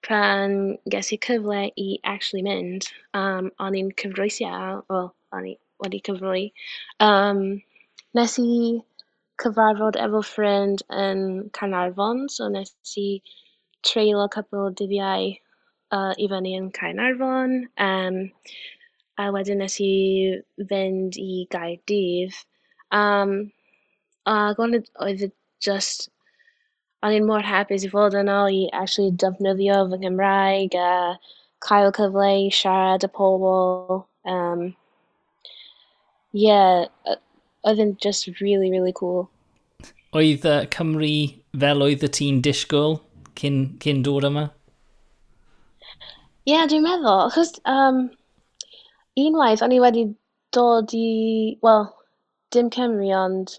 pan 0.07 0.77
ges 0.93 1.13
i 1.13 1.19
cyfle 1.27 1.63
i 1.77 1.87
actually 2.05 2.43
mynd, 2.47 2.89
um, 3.15 3.51
o'n 3.61 3.79
i'n 3.79 3.93
cyfroesi 4.03 4.47
well, 4.91 5.15
o'n 5.37 5.49
i, 5.53 5.57
wedi 5.85 6.03
cyflwy. 6.09 6.45
Um, 7.01 7.43
nes 8.17 8.39
i 8.43 8.51
cyfarfod 9.43 9.99
efo 10.01 10.23
ffrind 10.25 10.85
yn 11.07 11.25
so 12.33 12.49
nes 12.53 12.73
i 13.03 13.09
treulio 13.89 14.29
cwpl 14.37 14.63
o 14.67 14.71
dyddiau 14.81 15.35
uh, 15.93 16.15
i 16.17 16.29
fyny 16.33 16.55
yn. 16.61 17.59
Um, 17.89 18.23
a 19.21 19.31
wedyn 19.35 19.63
nes 19.63 19.79
i 19.81 19.93
fynd 20.71 21.17
i 21.21 21.47
Gaerdydd 21.55 22.37
um, 22.93 23.39
ac 24.29 24.61
oedd, 24.63 24.91
oedd 25.01 25.27
just 25.65 26.09
o'n 27.07 27.15
i'n 27.17 27.27
mor 27.29 27.45
hapus 27.47 27.87
i 27.87 27.91
fod 27.93 28.17
yno 28.19 28.43
i 28.53 28.67
actually 28.73 29.15
defnyddio 29.23 29.79
fy 29.91 30.01
Nghymraeg 30.03 30.77
a 30.81 30.91
cael 31.67 31.93
cyfle 31.97 32.29
i 32.47 32.51
siarad 32.53 33.07
y 33.07 33.11
pobl. 33.19 34.03
Um, 34.27 34.69
yeah, 36.33 36.87
oedd 37.65 37.83
yn 37.83 37.97
just 38.03 38.29
really, 38.41 38.71
really 38.71 38.93
cool. 38.93 39.27
Oedd 40.17 40.47
uh, 40.49 40.65
Cymru 40.73 41.15
fel 41.61 41.85
oedd 41.87 42.05
y 42.07 42.13
tîm 42.19 42.43
disgwyl 42.45 43.01
cyn, 43.39 43.65
cyn 43.83 44.03
dod 44.07 44.27
yma? 44.29 44.49
Ie, 46.47 46.55
yeah, 46.55 46.67
dwi'n 46.71 46.85
meddwl, 46.87 47.27
achos 47.27 47.57
um, 47.69 48.07
Unwaith 49.17 49.63
o'n 49.65 49.73
i 49.73 49.81
wedi 49.81 50.05
dod 50.57 50.93
i 50.97 51.07
wel 51.65 51.87
dim 52.53 52.69
Cymru 52.75 53.09
ond 53.17 53.55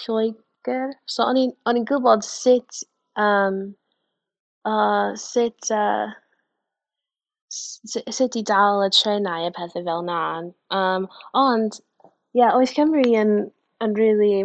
Lloegr. 0.00 0.92
So 1.06 1.26
o'n 1.26 1.40
i'n 1.40 1.52
o'n 1.66 1.80
i'n 1.80 1.86
gwybod 1.90 2.22
sut 2.26 2.82
um, 3.24 3.60
uh, 4.64 5.14
sut 5.16 5.70
uh, 5.74 6.12
sut 7.50 8.38
i 8.38 8.42
dal 8.52 8.84
y 8.86 8.90
trenau 8.94 9.48
a 9.48 9.50
pethau 9.56 9.84
fel 9.88 10.04
'na. 10.06 10.20
Um, 10.80 11.08
ond 11.34 11.80
ie 12.38 12.46
oedd 12.46 12.74
Cymru 12.76 13.02
yn 13.22 13.34
yn 13.80 13.94
really, 13.96 14.44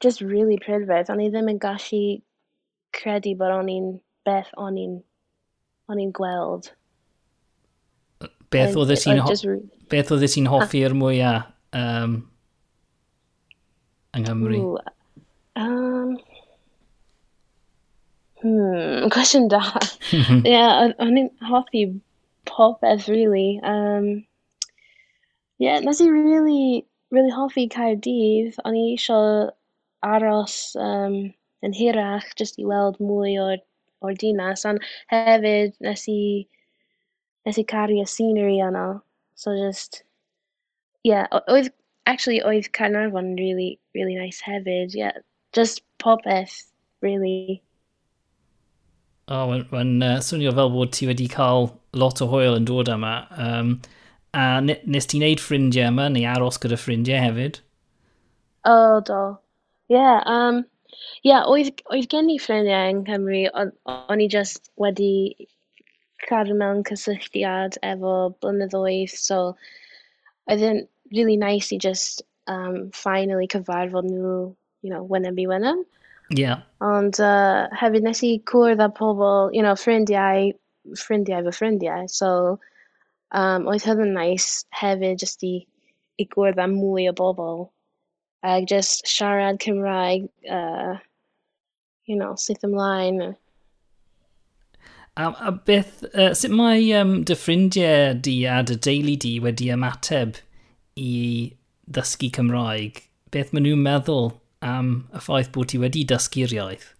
just 0.00 0.20
really 0.20 0.58
pryfed. 0.64 1.10
O'n 1.12 1.20
i 1.20 1.28
ddim 1.28 1.52
yn 1.52 1.60
gallu 1.66 2.02
credu 2.96 3.36
bod 3.36 3.52
o'n 3.58 3.70
i'n 3.76 3.92
beth 4.24 4.52
o'n 4.56 4.80
i'n 4.86 4.98
o'n 5.92 6.02
i'n 6.06 6.12
gweld. 6.20 6.72
Beth 8.54 8.76
oedd 8.78 8.94
ti'n 9.00 9.22
beth 9.90 10.12
oedd 10.14 10.26
ti'n 10.30 10.48
hoffi'r 10.50 10.86
ah. 10.86 10.90
er 10.90 10.96
mwyaf 11.00 11.46
um, 11.76 12.16
yng 14.16 14.26
Nghymru? 14.26 14.60
Ooh, 14.60 14.78
um, 15.60 16.16
hmm, 18.42 19.08
cwestiwn 19.14 19.48
da. 19.52 19.62
Ie, 20.12 20.40
yeah, 20.54 20.92
o'n 21.02 21.20
i'n 21.22 21.30
hoffi 21.50 21.86
popeth, 22.48 23.08
really. 23.12 23.60
Um, 23.62 24.24
yeah, 25.58 25.80
nes 25.80 26.00
i 26.00 26.08
really, 26.08 26.86
really 27.10 27.34
hoffi 27.34 27.68
Caerdydd. 27.72 28.58
O'n 28.64 28.78
i 28.78 28.84
eisiau 28.94 29.50
aros 30.06 30.76
um, 30.80 31.18
yn 31.66 31.76
hirach, 31.76 32.28
jyst 32.38 32.60
i 32.62 32.68
weld 32.68 33.00
mwy 33.02 33.36
o'r, 33.42 33.62
or 34.04 34.14
dinas. 34.14 34.64
Ond 34.68 34.84
hefyd, 35.12 35.74
nes 35.84 36.06
i 36.12 36.20
nes 37.46 37.58
i 37.62 37.64
caru 37.64 38.00
y 38.02 38.06
scenery 38.10 38.58
yna 38.68 38.86
so 39.36 39.54
just, 39.56 40.02
yeah, 41.04 41.26
oedd 41.46 41.70
actually 42.06 42.40
oedd 42.42 42.72
Caernarfon 42.72 43.36
really 43.38 43.78
really 43.94 44.14
nice 44.14 44.42
hefyd 44.42 44.94
yeah. 44.94 45.12
Just 45.52 45.82
popeth 45.98 46.66
really 47.00 47.62
oh, 49.28 49.46
mae'n 49.72 50.02
uh, 50.02 50.18
swnio 50.22 50.52
fel 50.54 50.70
bod 50.74 50.92
ti 50.94 51.08
wedi 51.08 51.26
cael 51.32 51.70
lot 51.98 52.22
o 52.22 52.28
hwyl 52.30 52.58
yn 52.58 52.68
dod 52.68 52.90
yma. 52.92 53.14
Um, 53.42 53.76
a 54.36 54.60
nes 54.62 55.08
ti'n 55.10 55.24
neud 55.24 55.42
ffrindiau 55.42 55.90
yma, 55.90 56.08
neu 56.12 56.26
aros 56.30 56.60
gyda 56.62 56.78
ffrindiau 56.78 57.22
hefyd? 57.24 57.60
O, 58.66 58.74
oh, 58.74 59.00
do. 59.08 59.20
Ie, 59.90 59.96
yeah, 59.96 60.22
um, 60.30 60.62
yeah, 61.26 61.46
oedd, 61.46 61.82
oedd 61.90 62.08
gen 62.12 62.30
i 62.30 62.38
ffrindiau 62.42 62.92
yn 62.92 63.04
Cymru, 63.08 63.42
o'n 63.96 64.22
i 64.22 64.28
just 64.30 64.70
wedi 64.82 65.10
cadw 66.28 66.56
mewn 66.58 66.84
cysylltiad 66.88 67.78
efo 67.86 68.14
blynyddoedd, 68.42 69.14
so 69.14 69.40
oedd 70.50 70.64
yn 70.70 70.82
really 71.14 71.36
nice 71.36 71.72
i 71.74 71.78
just 71.78 72.22
um, 72.46 72.90
finally 72.94 73.48
cyfarfod 73.48 74.08
nhw, 74.10 74.54
you 74.82 74.90
know, 74.90 75.04
wyneb 75.04 75.38
i 75.42 75.46
wyneb. 75.50 75.84
Yeah. 76.30 76.62
Ond 76.82 77.20
uh, 77.22 77.66
hefyd 77.78 78.06
nes 78.06 78.22
i 78.26 78.32
cwrdd 78.50 78.82
â 78.82 78.88
pobl, 78.94 79.52
you 79.54 79.62
know, 79.62 79.76
ffrindiau, 79.78 80.50
ffrindiau 80.98 81.46
fy 81.46 81.54
ffrindiau. 81.54 82.10
So, 82.10 82.58
um, 83.30 83.66
oedd 83.70 83.86
hynny'n 83.86 84.14
nice 84.16 84.66
hefyd 84.80 85.22
just 85.22 85.46
i, 85.46 85.60
i 86.18 86.26
gwrdd 86.34 86.62
â 86.62 86.68
mwy 86.72 87.08
o 87.10 87.14
bobl. 87.16 87.66
Ac 88.46 88.66
just 88.70 89.06
siarad 89.10 89.58
Cymraeg, 89.62 90.28
uh, 90.50 90.98
you 92.06 92.16
know, 92.16 92.34
syth 92.38 92.66
ymlaen. 92.66 93.34
A, 95.16 95.30
a 95.48 95.52
beth, 95.52 96.04
uh, 96.14 96.34
sut 96.34 96.52
mae 96.52 96.90
um, 96.98 97.22
dy 97.24 97.34
ffrindiau 97.40 98.16
di 98.20 98.34
a 98.44 98.58
dy 98.68 98.74
deulu 98.86 99.14
di 99.24 99.30
wedi 99.40 99.70
ymateb 99.72 100.40
i 101.00 101.12
ddysgu 101.88 102.28
Cymraeg? 102.36 103.00
Beth 103.32 103.54
maen 103.56 103.64
nhw'n 103.64 103.84
meddwl 103.86 104.28
am 104.72 104.90
y 105.16 105.22
ffaith 105.24 105.48
bod 105.54 105.70
ti 105.72 105.80
wedi 105.80 106.02
dysgu'r 106.10 106.52
iaith? 106.58 106.90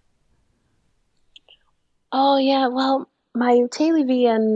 O 2.09 2.23
oh, 2.23 2.35
ie, 2.41 2.47
yeah, 2.49 2.65
wel, 2.73 3.05
mae 3.37 3.61
teulu 3.77 4.01
fi 4.09 4.19
yn... 4.33 4.47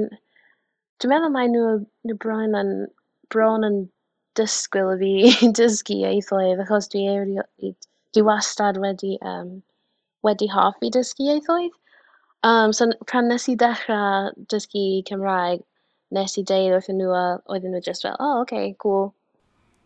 Dwi'n 1.01 1.13
meddwl 1.13 1.33
mae 1.35 1.51
nhw, 1.51 1.65
nhw 2.07 2.17
bron 2.23 2.57
yn, 2.57 2.71
bron 3.33 3.67
yn 3.67 3.77
dysgwyl 4.39 4.95
fi 5.03 5.11
dysgu 5.59 5.99
ieithoedd, 6.01 6.63
achos 6.65 6.89
dwi, 6.93 7.05
eri, 7.13 7.75
dwi 8.15 8.25
wastad 8.25 8.81
wedi, 8.81 9.19
um, 9.35 9.59
wedi 10.25 10.49
hoffi 10.55 10.89
dysgu 10.97 11.29
ieithoedd. 11.29 11.77
Um, 12.43 12.73
so 12.73 12.91
pan 13.05 13.27
nes 13.29 13.47
i 13.49 13.55
dechrau 13.55 14.31
dysgu 14.49 15.03
Cymraeg 15.09 15.61
nes 16.17 16.37
i 16.37 16.43
deud 16.51 16.71
wrthyn 16.75 16.97
nhw, 16.97 17.11
a 17.13 17.25
oedden 17.53 17.75
nhw 17.75 17.81
just 17.87 18.05
fel 18.05 18.17
oh, 18.19 18.41
okay, 18.41 18.75
cool. 18.79 19.13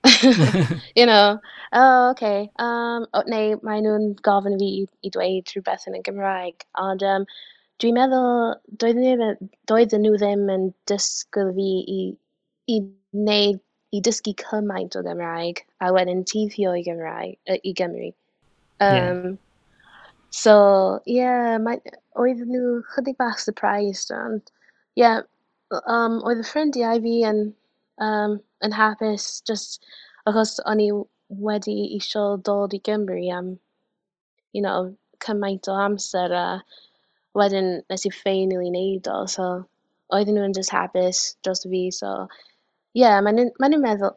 you 0.96 1.06
know 1.06 1.40
oh, 1.74 2.10
okay. 2.12 2.50
Um, 2.60 3.08
oh, 3.14 3.24
neu 3.28 3.60
mae 3.64 3.84
nhw'n 3.84 4.14
gofyn 4.28 4.56
i 4.56 4.60
fi 4.62 4.70
i 5.10 5.12
dweud 5.18 5.52
rhywbeth 5.52 5.88
yn 5.92 6.00
y 6.00 6.02
Gymraeg 6.08 6.66
ond 6.86 7.04
um, 7.12 7.28
dwi'n 7.84 8.00
meddwl 8.00 8.56
doedden 8.84 9.04
nhw 9.04 9.32
doedden 9.72 10.06
nhw 10.08 10.16
ddim 10.22 10.48
yn 10.56 10.70
dysgu 10.92 11.48
fi 11.58 11.72
i 11.98 12.02
i 12.72 12.82
wneud 13.18 13.60
i 13.96 14.02
dysgu 14.08 14.36
cymaint 14.42 14.96
o 14.96 15.04
Gymraeg 15.06 15.66
a 15.84 15.92
wedyn 15.96 16.24
teithio 16.32 16.76
i 16.78 16.86
Gymraeg 16.88 17.36
yy 17.52 17.60
i 17.72 18.14
Um, 18.82 18.96
yeah. 18.96 19.32
So 20.36 20.56
yeah, 21.06 21.58
mae 21.64 21.80
oedden 22.20 22.50
nhw 22.52 22.72
chydig 22.94 23.16
bach 23.22 23.40
surprised 23.40 24.12
ond 24.16 24.52
yeah, 25.00 25.22
um, 25.98 26.18
oedd 26.28 26.42
y 26.44 26.48
ffrindiau 26.48 27.00
fi 27.06 27.14
yn 27.30 27.40
um, 28.08 28.40
yn 28.68 28.76
hapus 28.76 29.28
just 29.50 29.86
achos 30.28 30.58
o'n 30.72 30.82
i 30.84 30.90
wedi 31.48 31.78
eisiau 31.98 32.36
dod 32.50 32.76
i 32.76 32.82
Gymru 32.90 33.22
am 33.38 33.54
you 34.58 34.62
know 34.66 34.92
cymaint 35.26 35.72
o 35.72 35.78
amser 35.86 36.36
a 36.42 36.46
wedyn 37.40 37.72
nes 37.90 38.06
i 38.10 38.14
ffeinili 38.20 38.72
neud 38.76 39.10
o 39.16 39.18
so 39.38 39.50
oedden 40.18 40.40
nhw'n 40.40 40.60
just 40.60 40.76
hapus 40.76 41.26
dros 41.44 41.66
fi 41.72 41.84
so 42.00 42.16
ie 43.02 43.12
mae 43.28 43.38
nhw'n 43.38 43.52
mae 43.60 43.72
nhw'n 43.72 43.86
meddwl 43.88 44.16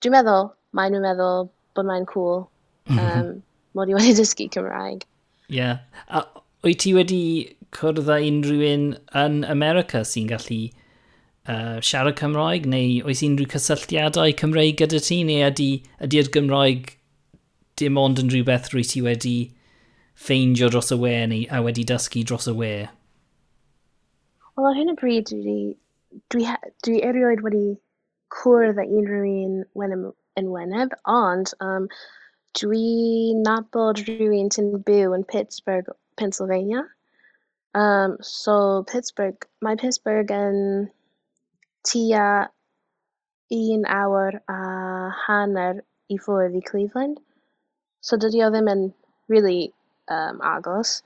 dwi'n 0.00 0.16
meddwl 0.16 0.52
mae 0.80 0.92
nhw'n 0.92 1.08
meddwl 1.08 1.50
bod 1.76 1.90
mae'n 1.90 2.08
cŵl 2.14 2.38
yym 2.38 2.96
mm-hmm. 2.96 3.20
um, 3.20 3.34
mod 3.74 3.90
i 3.90 3.98
wedi 3.98 4.14
dysgu 4.20 4.48
Cymraeg. 4.54 5.04
Ie. 5.50 5.58
Yeah. 5.58 5.84
A 6.08 6.24
wyt 6.64 6.80
ti 6.84 6.94
wedi 6.96 7.22
cwrdd 7.74 8.08
â 8.08 8.20
unrhyw 8.22 8.64
un 8.70 8.88
yn 9.20 9.42
America 9.50 10.04
sy'n 10.08 10.30
gallu 10.30 10.60
uh, 11.48 11.80
siarad 11.84 12.16
Cymraeg, 12.20 12.68
neu 12.70 13.00
oes 13.04 13.22
unrhyw 13.26 13.50
cysylltiadau 13.54 14.36
Cymraeg 14.40 14.78
gyda 14.80 15.00
ti, 15.02 15.22
neu 15.26 15.42
ydy'r 15.42 15.52
ydy, 15.52 15.70
ydy 16.06 16.24
Gymraeg 16.36 16.94
dim 17.80 17.98
ond 17.98 18.22
yn 18.22 18.30
rhywbeth 18.30 18.70
rwy 18.72 18.84
ti 18.86 19.02
wedi 19.04 19.36
ffeindio 20.14 20.70
dros 20.70 20.92
y 20.94 20.98
we 21.00 21.14
neu 21.30 21.46
a 21.50 21.62
wedi 21.64 21.84
dysgu 21.90 22.22
dros 22.24 22.46
y 22.50 22.54
we? 22.58 22.74
Wel, 24.54 24.68
ar 24.70 24.76
hyn 24.78 24.92
o 24.92 24.98
bryd, 24.98 25.32
dwi, 25.32 25.58
dwi, 26.30 26.46
dwi 26.86 27.00
erioed 27.02 27.42
wedi 27.44 27.64
cwrdd 28.34 28.78
â 28.78 28.84
unrhyw 28.86 29.26
un 29.46 30.12
yn 30.38 30.50
wyneb, 30.50 30.94
ond 31.10 31.50
um, 31.62 31.88
dwi 32.58 33.34
nabod 33.46 34.00
rhywun 34.06 34.50
sy'n 34.54 34.70
byw 34.88 35.14
yn 35.16 35.24
Pittsburgh, 35.32 35.88
Pennsylvania. 36.20 36.84
Um, 37.74 38.16
so 38.20 38.84
Pittsburgh, 38.90 39.46
my 39.60 39.74
Pittsburgh 39.76 40.30
and 40.30 40.90
Tia 41.84 42.50
un 43.54 43.84
awr 43.96 44.38
a 44.48 44.58
hanner 45.24 45.82
i 46.10 46.18
ffwrdd 46.18 46.62
Cleveland. 46.70 47.18
So 48.00 48.16
dydy 48.16 48.44
o 48.46 48.52
ddim 48.54 48.70
yn 48.72 48.86
really 49.28 49.72
um, 50.08 50.40
agos. 50.54 51.02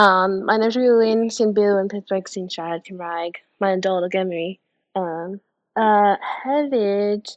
Um, 0.00 0.40
mae 0.48 0.58
yna 0.60 0.72
rhywun 0.72 1.28
sy'n 1.34 1.54
byw 1.54 1.78
yn 1.82 1.92
Pittsburgh 1.92 2.32
sy'n 2.32 2.50
siarad 2.56 2.88
Cymraeg. 2.88 3.38
Mae'n 3.60 3.84
dod 3.84 4.08
o 4.08 4.10
Gymru. 4.16 4.48
Um, 4.96 5.38
Uh, 5.78 6.16
hefyd 6.42 7.30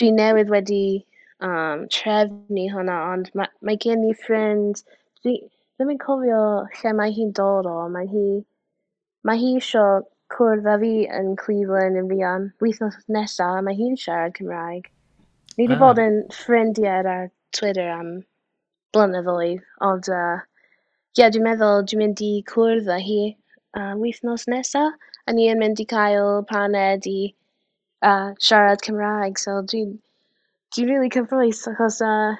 dwi 0.00 0.08
newydd 0.16 0.48
wedi 0.52 1.04
um, 1.46 1.86
trefnu 1.94 2.66
hwnna, 2.74 2.98
ond 3.14 3.30
mae, 3.38 3.50
mae 3.66 3.78
gen 3.84 4.06
i 4.08 4.12
ffrind, 4.22 4.82
dwi 5.24 5.36
ddim 5.80 5.92
yn 5.94 6.00
cofio 6.02 6.40
lle 6.78 6.94
mae 6.96 7.12
hi'n 7.16 7.34
dod 7.36 7.68
o, 7.68 7.76
mae 7.92 8.08
hi, 8.10 8.24
mae 9.24 9.40
hi 9.40 9.52
isio 9.60 9.84
cwrdd 10.34 10.68
â 10.70 10.76
fi 10.82 10.92
yn 11.18 11.30
Cleveland 11.40 12.00
yn 12.00 12.10
fuan, 12.10 12.48
wythnos 12.64 12.98
nesaf, 13.16 13.60
mae 13.66 13.78
hi'n 13.78 13.96
siarad 14.02 14.36
Cymraeg. 14.36 14.90
Ni 15.56 15.64
wedi 15.64 15.78
ah. 15.78 15.82
bod 15.82 16.02
yn 16.02 16.20
ffrindiau 16.36 17.08
ar 17.14 17.30
Twitter 17.56 17.88
am 17.94 18.12
blynyddoedd, 18.94 19.64
ond 19.86 20.10
uh, 20.12 20.38
ie, 20.38 21.22
yeah, 21.22 21.32
dwi'n 21.32 21.46
meddwl 21.48 21.84
dwi'n 21.86 22.04
mynd 22.04 22.22
i 22.26 22.30
cwrdd 22.52 22.92
â 22.92 23.00
hi 23.06 23.20
uh, 23.30 23.94
wythnos 23.98 24.46
nesaf, 24.52 24.94
a 25.26 25.34
ni 25.34 25.48
yn 25.50 25.60
mynd 25.62 25.82
i 25.82 25.88
cael 25.90 26.44
paned 26.52 27.08
i 27.10 27.18
uh, 28.06 28.30
siarad 28.38 28.84
Cymraeg, 28.86 29.40
so 29.40 29.58
dwi'n 29.72 29.96
Dwi'n 30.70 30.86
rili 30.86 31.10
cyffrous 31.10 31.64
achos 31.66 31.98
uh, 32.06 32.36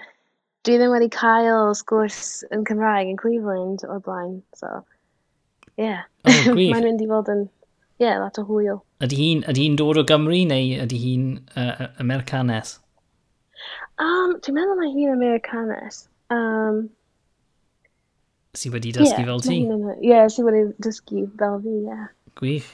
dwi 0.66 0.76
ddim 0.78 0.92
wedi 0.94 1.08
cael 1.14 1.72
sgwrs 1.74 2.44
yn 2.54 2.62
Cymraeg 2.68 3.08
yn 3.10 3.18
Cleveland 3.18 3.82
o'r 3.88 4.02
blaen, 4.06 4.40
so 4.54 4.80
ie. 5.80 5.88
Yeah. 5.90 6.02
Oh, 6.28 6.52
Mae'n 6.52 6.84
mynd 6.84 7.00
i 7.00 7.06
fod 7.08 7.30
yn, 7.32 7.46
ie, 7.96 8.04
yeah, 8.04 8.18
lot 8.20 8.36
o 8.36 8.44
hwyl. 8.44 8.82
Ydy 9.00 9.16
hi'n 9.16 9.42
ydy 9.48 9.62
hi'n 9.64 9.78
dod 9.80 9.96
o 9.96 10.04
Gymru 10.04 10.42
neu 10.50 10.74
ydy 10.84 10.98
hi'n 11.00 11.24
uh, 11.56 11.86
Americanes? 12.02 12.74
Um, 13.96 14.34
dwi'n 14.44 14.58
meddwl 14.58 14.76
mae 14.78 14.90
hi'n 14.92 15.14
Americanes. 15.14 16.02
Um, 16.36 16.82
si 18.54 18.70
wedi 18.74 18.92
dysgu 18.92 19.24
yeah, 19.24 19.30
fel 19.30 19.42
ti? 19.46 19.56
Ie, 19.64 20.10
yeah, 20.10 20.28
si 20.28 20.44
wedi 20.44 20.66
dysgu 20.84 21.24
fel 21.40 21.58
fi, 21.64 21.78
ie. 21.78 21.88
Yeah. 21.88 22.06
Gwych. 22.42 22.70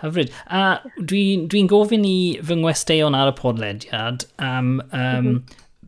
Hyfryd. 0.00 0.32
A 0.48 0.80
dwi'n 0.98 1.46
dwi, 1.52 1.64
gofyn 1.70 2.06
i 2.08 2.18
fy 2.46 2.58
ngwesteion 2.60 3.16
ar 3.16 3.32
y 3.32 3.36
podlediad 3.38 4.26
am 4.38 4.78
um, 4.80 5.00
mm 5.00 5.26
-hmm. 5.26 5.40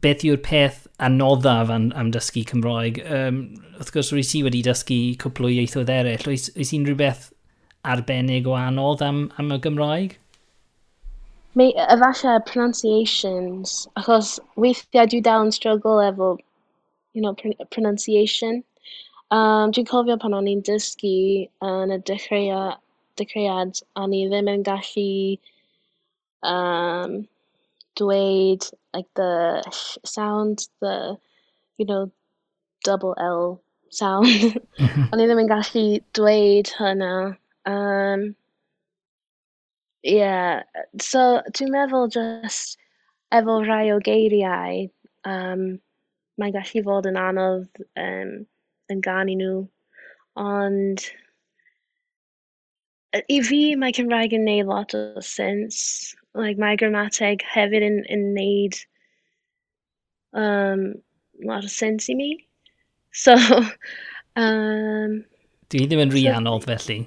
beth 0.04 0.24
yw'r 0.28 0.42
peth 0.44 0.86
anoddaf 1.08 1.70
am, 1.70 1.90
am 1.96 2.10
dysgu 2.14 2.44
Cymraeg. 2.48 3.02
Um, 3.06 3.42
wrth 3.78 3.92
gwrs, 3.94 4.12
rwy 4.12 4.24
si 4.26 4.42
wedi 4.46 4.62
dysgu 4.66 5.00
cwpl 5.22 5.48
o 5.48 5.52
ieithoedd 5.52 5.94
eraill. 5.96 6.28
Oes, 6.32 6.50
oes 6.56 6.74
un 6.76 6.86
rhywbeth 6.88 7.30
arbennig 7.84 8.46
o 8.46 8.56
anodd 8.58 9.02
am, 9.02 9.24
am 9.38 9.52
y 9.52 9.58
Gymraeg? 9.64 10.18
Mae 11.58 11.72
efallai 11.92 12.38
pronunciations, 12.48 13.86
achos 14.00 14.38
weithiau 14.56 15.08
dwi 15.10 15.20
dal 15.20 15.44
yn 15.46 15.52
struggle 15.52 15.98
efo 16.00 16.36
you 17.12 17.20
know, 17.20 17.34
pr 17.34 17.52
pronunciation. 17.70 18.62
Um, 19.30 19.72
dwi'n 19.72 19.88
cofio 19.88 20.18
pan 20.20 20.36
o'n 20.36 20.48
i'n 20.48 20.62
dysgu 20.68 21.16
yn 21.64 21.92
y 21.94 21.98
dechreuau 22.08 22.74
dechreuad 23.20 23.82
a 23.82 24.04
o'n 24.04 24.14
i 24.16 24.22
ddim 24.28 24.50
yn 24.52 24.64
gallu 24.68 25.08
um, 26.52 27.16
dweud 28.00 28.68
like 28.94 29.08
the 29.20 29.62
sound 30.04 30.66
the 30.80 31.16
you 31.78 31.86
know 31.86 32.10
double 32.84 33.14
L 33.18 33.60
sound. 33.90 34.26
Mm-hmm. 34.26 35.08
O'n 35.12 35.20
i 35.20 35.26
ddim 35.28 35.42
yn 35.44 35.50
gallu 35.50 35.86
dweud 36.16 36.72
hynna 36.78 37.14
um, 37.68 38.30
yeah 40.02 40.62
so 41.00 41.40
dwi'n 41.54 41.70
meddwl 41.74 42.08
just 42.10 42.78
efo 43.32 43.60
rhai 43.62 43.92
o 43.94 44.00
geiriau 44.08 44.88
um, 45.28 45.66
mae'n 46.40 46.54
gallu 46.56 46.82
fod 46.88 47.08
yn 47.10 47.20
anodd 47.20 47.82
um, 48.02 48.32
yn 48.92 49.04
ganu 49.04 49.36
nhw 49.38 49.58
ond 50.42 51.06
I 53.12 53.40
fi 53.44 53.60
mae 53.76 53.92
Cymraeg 53.92 54.32
yn 54.36 54.46
neud 54.48 54.68
lot 54.70 54.94
o 54.96 55.20
sens. 55.24 56.14
Like 56.38 56.60
mae 56.60 56.78
gramateg 56.80 57.44
hefyd 57.44 57.84
yn, 57.84 57.98
yn 58.12 58.30
neud 58.36 58.78
um, 60.32 60.86
lot 61.44 61.66
o 61.68 61.72
sens 61.72 62.08
i 62.08 62.16
mi. 62.16 62.30
So, 63.12 63.36
um, 64.40 65.20
Dwi 65.72 65.84
ddim 65.88 66.00
yn 66.06 66.14
rhy 66.14 66.24
anodd 66.32 66.64
felly. 66.68 67.02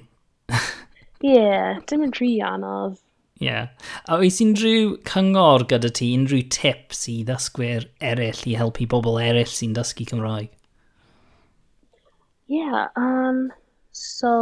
Ie, 1.24 1.32
yeah, 1.32 1.80
dim 1.90 2.04
yn 2.06 2.14
rhy 2.14 2.36
anodd. 2.46 3.00
Ie. 3.40 3.48
Yeah. 3.48 3.66
A 4.06 4.16
oes 4.22 4.38
unrhyw 4.40 4.94
cyngor 5.10 5.66
gyda 5.70 5.90
ti, 5.92 6.12
unrhyw 6.16 6.46
tips 6.54 7.02
i 7.12 7.18
ddysgwyr 7.26 7.88
eraill 8.12 8.44
i 8.48 8.54
helpu 8.58 8.86
bobl 8.90 9.18
eraill 9.20 9.50
sy'n 9.50 9.74
dysgu 9.76 10.06
Cymraeg? 10.08 10.52
Ie, 12.46 12.62
yeah, 12.62 12.86
um, 12.94 13.48
so 13.90 14.32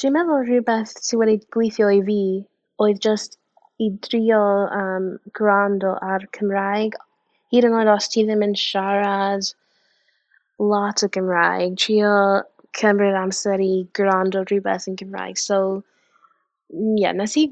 dwi'n 0.00 0.14
meddwl 0.16 0.44
rhywbeth 0.48 0.92
sydd 1.04 1.18
wedi 1.20 1.32
gweithio 1.54 1.88
i 1.92 1.98
fi 2.04 2.20
oedd 2.84 3.00
just 3.06 3.34
i 3.84 3.88
drio 4.06 4.38
um, 4.76 5.08
gwrando 5.38 5.90
ar 6.12 6.22
Cymraeg. 6.36 6.94
Hyd 7.52 7.66
yn 7.68 7.76
oed 7.76 7.90
os 7.94 8.08
ti 8.08 8.24
ddim 8.24 8.44
yn 8.46 8.54
siarad 8.56 9.50
lot 10.72 11.04
o 11.04 11.08
Gymraeg, 11.16 11.76
trio 11.82 12.12
cymryd 12.80 13.18
amser 13.20 13.60
i 13.64 13.68
gwrando 13.98 14.44
rhywbeth 14.46 14.88
yn 14.88 14.96
Gymraeg. 15.02 15.36
So, 15.42 15.58
yeah, 17.02 17.12
nes 17.20 17.36
i, 17.42 17.44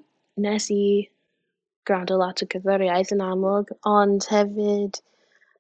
nes 0.47 0.71
i 0.73 0.83
gwrando 1.91 2.17
lot 2.23 2.41
o 2.45 2.49
gyfeiriaeth 2.57 3.13
yn 3.19 3.27
amlwg, 3.27 3.75
ond 3.93 4.31
hefyd 4.33 5.03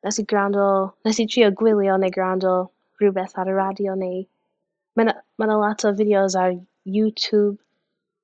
nes 0.07 0.23
i 0.25 0.27
gwrando, 0.33 0.65
nes 1.05 1.21
i 1.21 1.29
trio 1.29 1.53
gwylio 1.63 2.01
neu 2.01 2.17
gwrando 2.17 2.57
rhywbeth 3.03 3.37
ar 3.37 3.53
y 3.53 3.61
radio 3.61 4.01
neu 4.07 4.25
mae 4.99 5.05
'na 5.07 5.15
ma' 5.39 5.47
'na 5.47 5.57
lot 5.63 5.85
o 5.87 5.95
fideos 5.99 6.35
ar 6.43 6.55
YouTube 6.97 7.59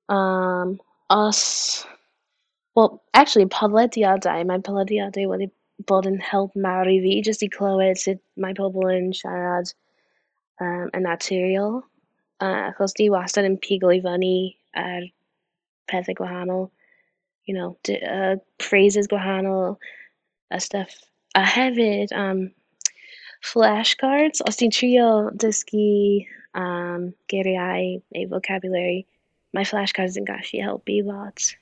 um, 0.09 0.79
os 1.09 1.85
wel 2.75 3.01
actually 3.13 3.47
podlediadau, 3.57 4.45
mae 4.45 4.63
podlediadau 4.67 5.29
wedi 5.31 5.49
bod 5.91 6.07
yn 6.09 6.19
help 6.23 6.55
mawr 6.55 6.89
i 6.91 6.99
fi 7.03 7.17
jyst 7.27 7.43
i 7.45 7.51
clywed 7.51 7.99
sut 7.99 8.21
mae 8.39 8.55
pobl 8.57 8.87
yn 8.91 9.11
siarad 9.19 9.71
um, 10.61 10.87
yn 10.93 11.05
naturiol 11.07 11.81
uh, 12.41 12.71
achos 12.71 12.95
dwi 12.97 13.09
wastad 13.13 13.47
yn 13.49 13.57
pigo 13.65 13.91
i 13.91 14.01
fyny 14.03 14.35
ar 14.81 15.07
pethau 15.91 16.17
gwahanol, 16.19 16.69
you 17.45 17.55
know, 17.55 17.77
d- 17.83 18.01
uh, 18.01 18.35
phrases 18.59 19.07
gwahanol 19.11 19.77
a 20.51 20.59
stuff. 20.59 20.95
A 21.35 21.43
hefyd 21.43 22.13
um, 22.15 22.47
flashcards 23.51 24.41
os 24.49 24.57
ti'n 24.59 24.73
trio 24.73 25.09
dysgu 25.43 25.89
um, 26.57 27.11
geiriau 27.31 28.01
neu 28.15 28.27
vocabulary 28.31 29.05
mae 29.55 29.67
flashcards 29.69 30.17
yn 30.19 30.27
gallu 30.27 30.63
helpu 30.65 30.99
lot. 31.07 31.53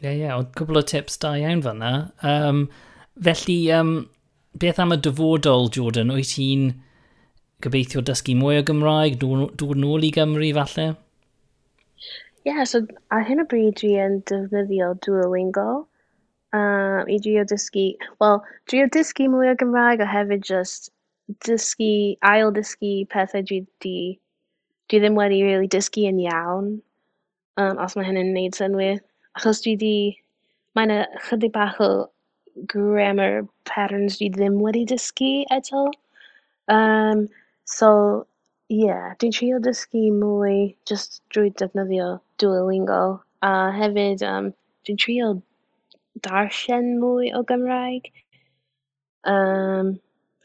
Ie, 0.00 0.06
yeah, 0.06 0.14
ie, 0.14 0.22
yeah, 0.24 0.38
oedd 0.38 0.54
cwbl 0.58 0.80
o 0.80 0.84
tips 0.92 1.18
da 1.22 1.34
iawn 1.38 1.62
fan'na. 1.64 1.92
Um, 2.26 2.64
felly, 3.28 3.58
um, 3.76 3.92
beth 4.58 4.80
am 4.82 4.94
y 4.94 4.98
dyfodol, 5.06 5.68
Jordan? 5.76 6.14
Wyt 6.16 6.32
ti'n 6.36 6.70
gobeithio 7.62 8.02
dysgu 8.08 8.34
mwy 8.38 8.60
o 8.60 8.66
Gymraeg, 8.70 9.18
dod 9.22 9.78
nôl 9.84 10.06
i 10.08 10.12
Gymru 10.14 10.50
falle? 10.58 10.88
Ie, 12.42 12.50
yeah, 12.50 12.64
so 12.66 12.82
ar 13.14 13.26
hyn 13.28 13.42
o 13.42 13.46
bryd 13.50 13.76
dwi 13.78 13.92
yn 14.02 14.18
defnyddio 14.30 14.94
Duolingo 15.04 15.68
um, 16.56 17.04
i 17.08 17.18
drio 17.22 17.44
dysgu, 17.48 17.86
wel, 18.22 18.40
drio 18.70 18.88
dysgu 18.96 19.28
mwy 19.30 19.52
o 19.52 19.54
Gymraeg 19.60 20.02
a 20.02 20.08
hefyd 20.10 20.42
just 20.48 20.91
dysgu 21.46 22.16
ail 22.30 22.52
dysgu 22.58 22.92
pethau 23.14 23.42
dwi 23.48 23.60
'di 23.84 23.96
dwi 24.88 25.00
ddim 25.02 25.18
wedi 25.20 25.42
rili 25.46 25.68
dysgu 25.74 26.06
yn 26.10 26.20
iawn 26.24 26.68
um, 27.62 27.78
os 27.84 27.96
mae 27.96 28.08
hynny'n 28.08 28.32
neud 28.36 28.58
synwyr. 28.58 28.98
achos 29.38 29.62
dwi 29.64 29.74
'di 29.82 29.96
mae 30.76 30.88
'na 30.88 30.98
chydig 31.28 31.54
bach 31.58 31.80
o 31.88 31.90
grammar 32.74 33.42
patterns 33.70 34.18
dwi 34.20 34.30
ddim 34.36 34.60
wedi 34.66 34.84
dysgu 34.94 35.34
eto 35.58 35.90
Um, 36.72 37.26
so 37.66 37.88
ie 38.70 38.94
dwi'n 39.20 39.32
trio 39.36 39.58
dysgu 39.64 40.02
mwy 40.14 40.76
just 40.90 41.18
drwy 41.34 41.50
defnyddio 41.60 42.06
Duolingo 42.38 43.00
a 43.48 43.50
hefyd 43.78 44.22
um, 44.28 44.52
dwi'n 44.86 45.00
trio 45.04 45.32
darllen 46.26 46.92
mwy 47.02 47.32
o 47.34 47.42
Gymraeg 47.50 48.12
Um, 49.24 50.00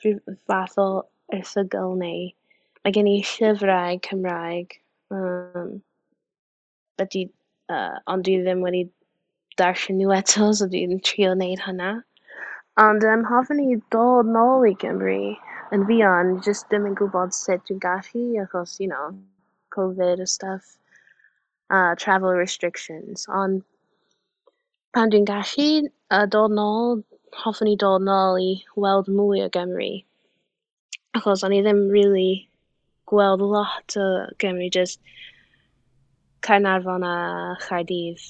rhyw 0.07 0.37
fath 0.49 0.81
o 0.81 0.89
erthygl 1.37 1.95
neu 2.01 2.27
mae 2.87 2.93
gen 2.95 3.07
i 3.11 3.17
llyfrau 3.19 3.97
Cymraeg 4.05 4.77
um, 5.11 5.71
ydy, 7.03 7.23
uh, 7.67 7.97
ond 8.07 8.23
dwi 8.23 8.37
ddim 8.45 8.61
wedi 8.63 8.85
darllen 9.59 9.97
nhw 9.99 10.13
eto 10.15 10.47
so 10.55 10.67
dwi'n 10.71 11.01
trio 11.03 11.33
wneud 11.33 11.65
hynna. 11.65 11.89
Ond 12.79 13.03
um, 13.11 13.25
hoffwn 13.27 13.59
i 13.63 13.75
dod 13.95 14.29
nôl 14.31 14.63
i 14.69 14.71
Gymru 14.83 15.17
yn 15.75 15.83
fuan 15.89 16.31
jyst 16.45 16.69
ddim 16.69 16.87
yn 16.87 16.95
gwybod 17.01 17.35
sut 17.35 17.65
dwi'n 17.67 17.83
gallu 17.83 18.23
achos, 18.45 18.77
you 18.79 18.87
know, 18.87 19.09
Covid 19.75 20.23
a 20.23 20.27
stuff, 20.35 20.77
travel 21.99 22.39
restrictions. 22.39 23.27
Ond 23.41 23.65
pan 24.95 25.11
dwi'n 25.11 25.27
gallu 25.27 25.89
uh, 25.89 26.25
dod 26.37 26.55
nôl, 26.55 27.03
hoffwn 27.35 27.71
i 27.71 27.77
dod 27.79 28.05
nôl 28.05 28.39
i 28.41 28.51
weld 28.79 29.09
mwy 29.11 29.43
o 29.45 29.49
Gymru 29.53 29.91
achos 31.17 31.43
o'n 31.45 31.55
i 31.55 31.63
ddim 31.65 31.87
really 31.93 32.47
gweld 33.09 33.41
lot 33.41 33.97
o 33.97 34.07
Gymru 34.41 34.69
just 34.73 34.99
Caernarfon 36.45 37.03
a 37.03 37.57
Chaerdydd. 37.65 38.21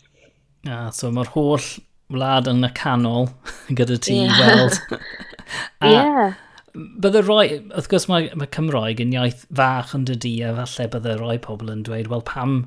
Ah, 0.68 0.90
so 0.90 1.12
mae'r 1.14 1.32
holl 1.36 1.66
wlad 2.14 2.48
yn 2.50 2.66
y 2.66 2.72
canol 2.78 3.28
gyda 3.78 3.98
ti 4.02 4.22
yeah. 4.22 4.42
weld. 4.42 5.00
a 5.86 5.92
yeah. 5.92 6.38
Bydde 6.78 7.24
roi, 7.26 7.46
wrth 7.74 7.90
gwrs 7.90 8.06
mae, 8.12 8.30
mae 8.38 8.50
Cymroeg 8.54 9.02
yn 9.02 9.16
iaith 9.16 9.48
fach 9.60 9.96
yn 9.98 10.06
dydi 10.08 10.36
a 10.46 10.54
falle 10.60 10.90
bydde 10.94 11.16
roi 11.18 11.38
pobl 11.42 11.72
yn 11.74 11.82
dweud, 11.88 12.10
wel 12.12 12.22
pam, 12.28 12.60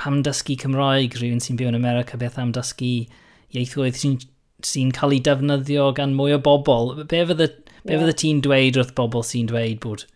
pam 0.00 0.22
dysgu 0.24 0.56
Cymroeg 0.62 1.18
rhywun 1.18 1.42
sy'n 1.44 1.60
byw 1.60 1.68
yn 1.68 1.78
America, 1.78 2.16
beth 2.20 2.40
am 2.40 2.54
dysgu 2.56 2.94
ieithoedd 3.52 4.00
sy'n 4.00 4.16
sy'n 4.64 4.92
cael 4.96 5.16
ei 5.16 5.22
defnyddio 5.28 5.90
gan 5.96 6.14
mwy 6.16 6.36
o 6.36 6.40
bobl. 6.42 6.94
Be 7.02 7.22
fydde, 7.28 7.48
be 7.84 7.94
yeah. 7.94 8.02
fydde 8.02 8.16
ti'n 8.22 8.42
dweud 8.44 8.78
wrth 8.80 8.94
bobl 8.98 9.24
sy'n 9.26 9.50
dweud 9.50 9.80
bod, 9.84 10.06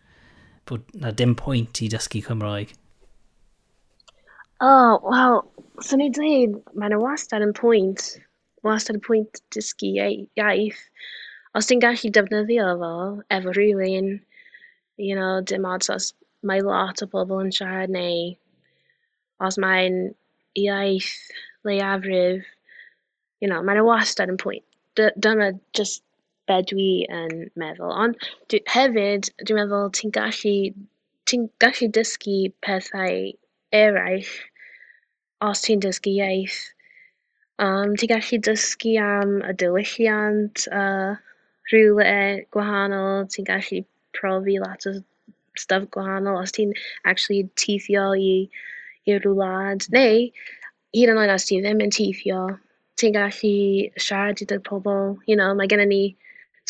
bod 0.71 0.87
na 0.95 1.13
dim 1.17 1.35
pwynt 1.39 1.83
i 1.85 1.91
dysgu 1.93 2.23
Cymraeg? 2.27 2.73
Oh, 4.61 5.01
wel, 5.05 5.41
so 5.81 5.97
i'n 5.97 6.13
dweud, 6.17 6.59
mae 6.75 6.91
yna 6.91 7.01
wastad 7.01 7.45
yn 7.45 7.55
pwynt, 7.57 8.07
wastad 8.67 8.99
yn 8.99 9.05
pwynt 9.05 9.43
dysgu 9.57 9.95
iaith. 9.97 10.83
Os 11.57 11.67
ti'n 11.67 11.83
gallu 11.83 12.13
defnyddio 12.15 12.73
fo, 12.81 12.95
efo 13.33 13.55
rhywun, 13.57 14.13
you 15.01 15.17
know, 15.17 15.41
dim 15.41 15.65
ots 15.67 15.91
os 15.91 16.13
mae 16.47 16.63
lot 16.65 17.03
o 17.05 17.09
bobl 17.11 17.43
yn 17.45 17.53
siarad 17.53 17.93
neu 17.93 18.31
os 19.45 19.59
mae'n 19.61 19.97
iaith 20.61 21.11
leiafrif 21.67 22.47
you 23.41 23.49
know 23.49 23.61
mae'n 23.65 23.83
wastad 23.87 24.33
yn 24.33 24.41
pwynt. 24.41 24.67
Dy- 24.99 25.15
dyna 25.27 25.53
just 25.79 26.03
be 26.51 26.59
dwi 26.71 26.89
yn 27.21 27.35
meddwl 27.63 27.95
ond 28.05 28.29
dwi 28.53 28.61
hefyd 28.75 29.31
dwi'n 29.43 29.61
meddwl 29.61 29.93
ti'n 29.99 30.15
gallu 30.17 30.55
ti'n 31.31 31.47
gallu 31.63 31.89
dysgu 31.97 32.37
pethau 32.67 33.19
eraill 33.81 34.31
os 35.49 35.65
ti'n 35.67 35.83
dysgu 35.85 36.15
iaith. 36.19 36.61
Um, 37.65 37.95
ti'n 38.01 38.13
gallu 38.15 38.41
dysgu 38.49 38.97
am 39.05 39.37
y 39.47 39.55
diwylliant 39.63 40.67
uh, 40.83 41.15
rhywle 41.71 42.47
gwahanol, 42.57 43.29
ti'n 43.33 43.47
gallu 43.49 43.85
profi 44.17 44.59
lot 44.63 44.89
o 44.91 44.97
stuff 45.59 45.87
gwahanol 45.95 46.41
os 46.43 46.57
ti'n 46.57 46.73
actually 47.05 47.45
teithio 47.63 48.11
i, 48.17 48.33
i'r 49.11 49.29
wlad 49.31 49.87
neu 49.95 50.27
hyd 50.97 51.13
yn 51.13 51.21
oed 51.23 51.33
os 51.37 51.47
ti 51.49 51.61
ddim 51.63 51.85
yn 51.85 51.95
teithio 51.95 52.43
ti'n 53.01 53.17
gallu 53.17 53.55
siarad 53.99 54.41
gyda 54.41 54.61
pobl, 54.67 55.17
you 55.27 55.37
know, 55.37 55.55
mae 55.55 55.71
gennym 55.71 55.93
ni 55.93 56.03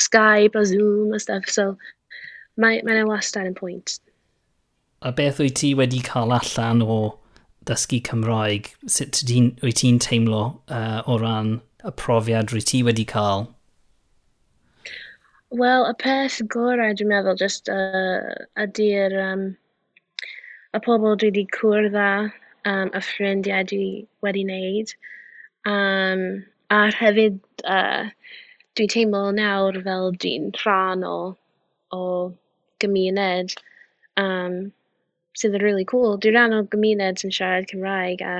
Skype 0.01 0.55
a 0.55 0.65
Zoom 0.65 1.13
a 1.13 1.21
stuff, 1.21 1.49
so 1.49 1.77
mae, 2.57 2.81
mae 2.87 3.05
wastad 3.09 3.49
yn 3.51 3.57
pwynt. 3.59 3.99
A 5.03 5.13
beth 5.17 5.41
wyt 5.41 5.57
ti 5.61 5.75
wedi 5.75 6.03
cael 6.05 6.33
allan 6.37 6.83
o 6.83 7.01
dysgu 7.69 8.01
Cymraeg? 8.05 8.71
Sut 8.87 9.23
wyt 9.65 9.81
ti'n 9.81 10.01
teimlo 10.03 10.43
uh, 10.69 11.01
o 11.07 11.19
ran 11.21 11.59
y 11.85 11.93
profiad 11.97 12.53
rwy 12.53 12.65
ti 12.65 12.83
wedi 12.87 13.07
cael? 13.09 13.49
Wel, 15.51 15.87
y 15.89 15.95
peth 15.99 16.39
gorau 16.53 16.95
dwi'n 16.95 17.11
meddwl 17.11 17.39
just 17.41 17.69
uh, 17.73 18.29
ydy'r 18.65 19.17
um, 19.25 19.47
y 20.77 20.83
pobl 20.85 21.17
dwi 21.19 21.33
wedi 21.33 21.47
cwrdd 21.57 21.97
â 21.99 22.11
um, 22.71 22.93
y 22.95 23.01
ffrindiau 23.03 23.67
dwi 23.73 23.89
wedi 24.23 24.45
wneud. 24.47 24.95
Um, 25.67 26.45
a 26.71 26.89
hefyd 26.95 27.41
uh, 27.65 28.09
dwi'n 28.79 28.93
teimlo 28.95 29.23
nawr 29.37 29.81
fel 29.85 30.13
dwi'n 30.23 30.51
rhan 30.63 31.05
o 31.05 31.17
o 31.93 32.03
gymuned 32.81 33.57
um, 34.17 34.55
sydd 35.37 35.57
yn 35.59 35.65
really 35.67 35.85
cool. 35.85 36.19
Dwi'n 36.19 36.37
rhan 36.39 36.57
o 36.57 36.63
gymuned 36.75 37.21
sy'n 37.21 37.35
siarad 37.35 37.69
Cymraeg 37.73 38.23
a 38.25 38.35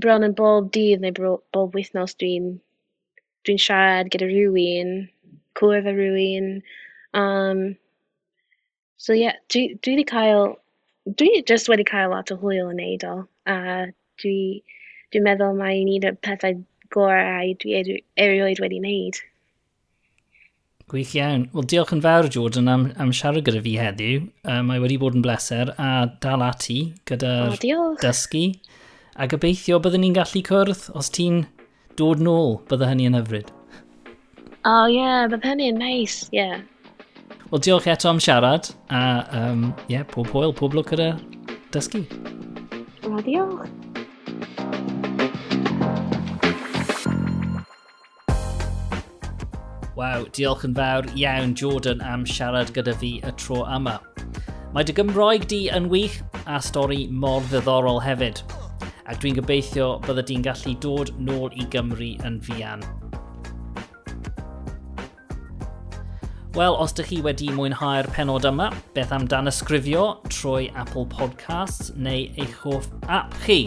bron 0.00 0.26
yn 0.26 0.36
bob 0.38 0.70
dydd 0.76 1.02
neu 1.02 1.14
bro- 1.16 1.42
bob 1.56 1.76
wythnos 1.76 2.16
dwi'n 2.22 2.54
dwi'n 3.46 3.60
siarad 3.62 4.12
gyda 4.14 4.28
rhywun, 4.30 4.94
cwrdd 5.58 5.90
â 5.90 5.96
rhywun. 5.96 6.48
Um, 7.16 7.66
so 8.96 9.14
ie 9.16 9.30
dwi 9.52 9.66
dwi 9.80 9.96
wedi 9.96 10.06
cael 10.12 10.56
dwi 11.20 11.42
jyst 11.50 11.70
wedi 11.70 11.84
cael 11.90 12.10
lot 12.12 12.32
o 12.34 12.38
hwyl 12.40 12.72
yn 12.72 12.80
neud 12.82 13.06
o 13.08 13.16
a 13.52 13.58
dwi 14.22 14.38
dwi'n 15.16 15.24
meddwl 15.24 15.56
mae'n 15.56 15.88
un 15.96 16.04
o'r 16.10 16.18
pethau 16.20 16.58
gorau 16.92 17.54
dwi 17.62 17.78
erioed 18.20 18.60
wedi 18.60 18.80
wneud. 18.82 19.20
Gwych 20.92 21.16
iawn. 21.16 21.48
Wel, 21.54 21.64
diolch 21.66 21.94
yn 21.96 22.02
fawr, 22.04 22.28
Jordan, 22.30 22.68
am, 22.70 22.84
am 23.00 23.14
siarad 23.16 23.46
gyda 23.48 23.62
fi 23.64 23.72
heddiw. 23.80 24.26
Uh, 24.44 24.60
mae 24.62 24.82
wedi 24.82 25.00
bod 25.02 25.16
yn 25.18 25.24
bleser 25.24 25.72
a 25.82 25.88
dal 26.22 26.44
ati 26.46 26.92
gyda'r 27.08 27.56
dysgu. 28.04 28.44
A 29.16 29.26
gobeithio 29.32 29.80
byddwn 29.82 30.04
ni'n 30.04 30.14
gallu 30.18 30.44
cwrdd 30.46 30.84
os 31.00 31.10
ti'n 31.16 31.42
dod 31.98 32.22
nôl, 32.22 32.58
bydde 32.68 32.92
hynny 32.92 33.08
yn 33.08 33.18
hyfryd. 33.18 33.50
O 34.66 34.76
oh, 34.76 34.84
ie, 34.86 35.00
yeah, 35.00 35.24
bydde 35.32 35.48
hynny'n 35.48 35.80
neis, 35.80 36.20
nice. 36.20 36.30
ie. 36.30 36.44
Yeah. 36.44 37.40
Wel, 37.48 37.64
diolch 37.64 37.88
eto 37.90 38.12
am 38.12 38.20
siarad, 38.22 38.68
a 38.92 39.02
um, 39.40 39.70
yeah, 39.88 40.04
pob 40.12 40.28
hwyl, 40.34 40.54
pob 40.54 40.76
lwc 40.76 40.92
gyda 40.92 41.14
dysgu. 41.74 42.04
O, 43.06 43.16
oh, 43.16 43.20
diolch. 43.26 43.66
Waw, 49.96 50.26
diolch 50.36 50.66
yn 50.66 50.74
fawr 50.76 51.06
iawn 51.16 51.54
Jordan 51.56 52.02
am 52.04 52.26
siarad 52.28 52.68
gyda 52.76 52.92
fi 53.00 53.14
y 53.24 53.30
tro 53.40 53.62
yma. 53.72 53.94
Mae 54.74 54.84
dy 54.84 54.92
Gymroeg 54.98 55.46
di 55.48 55.60
yn 55.72 55.86
wych 55.88 56.18
a 56.44 56.58
stori 56.60 57.06
mor 57.08 57.40
ddiddorol 57.48 58.02
hefyd. 58.04 58.42
Ac 59.08 59.22
dwi'n 59.22 59.38
gobeithio 59.38 59.88
bydda 60.04 60.26
di'n 60.28 60.44
gallu 60.44 60.74
dod 60.84 61.14
nôl 61.16 61.48
i 61.56 61.64
Gymru 61.72 62.10
yn 62.28 62.36
fian. 62.44 62.84
Wel, 66.60 66.76
os 66.76 66.92
ydych 66.92 67.14
chi 67.14 67.24
wedi 67.24 67.48
mwynhau'r 67.56 68.12
penod 68.12 68.44
yma, 68.52 68.68
beth 68.92 69.16
am 69.16 69.24
dan 69.32 69.48
ysgrifio 69.48 70.06
trwy 70.28 70.68
Apple 70.76 71.08
Podcasts 71.08 71.94
neu 71.96 72.28
eich 72.36 72.60
hoff 72.68 72.92
app 73.08 73.32
chi, 73.48 73.62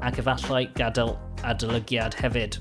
ac 0.00 0.24
efallai 0.24 0.64
gadael 0.80 1.18
adolygiad 1.44 2.16
hefyd 2.24 2.56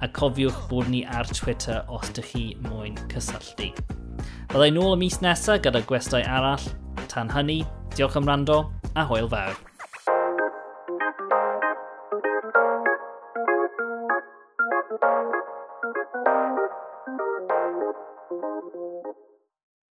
a 0.00 0.08
cofiwch 0.08 0.58
bod 0.70 0.90
ni 0.92 1.04
ar 1.04 1.28
Twitter 1.30 1.84
os 1.88 2.10
ydych 2.10 2.32
chi 2.32 2.44
moyn 2.68 2.98
cysylltu. 3.12 3.70
Byddai 4.50 4.72
nôl 4.74 4.96
y 4.96 5.00
mis 5.04 5.20
nesaf 5.24 5.62
gyda 5.64 5.84
gwestai 5.88 6.24
arall. 6.24 6.68
Tan 7.12 7.30
hynny, 7.32 7.62
diolch 7.96 8.18
am 8.20 8.28
rando 8.28 8.60
a 8.94 9.06
hwyl 9.08 9.28
fawr. 9.32 9.75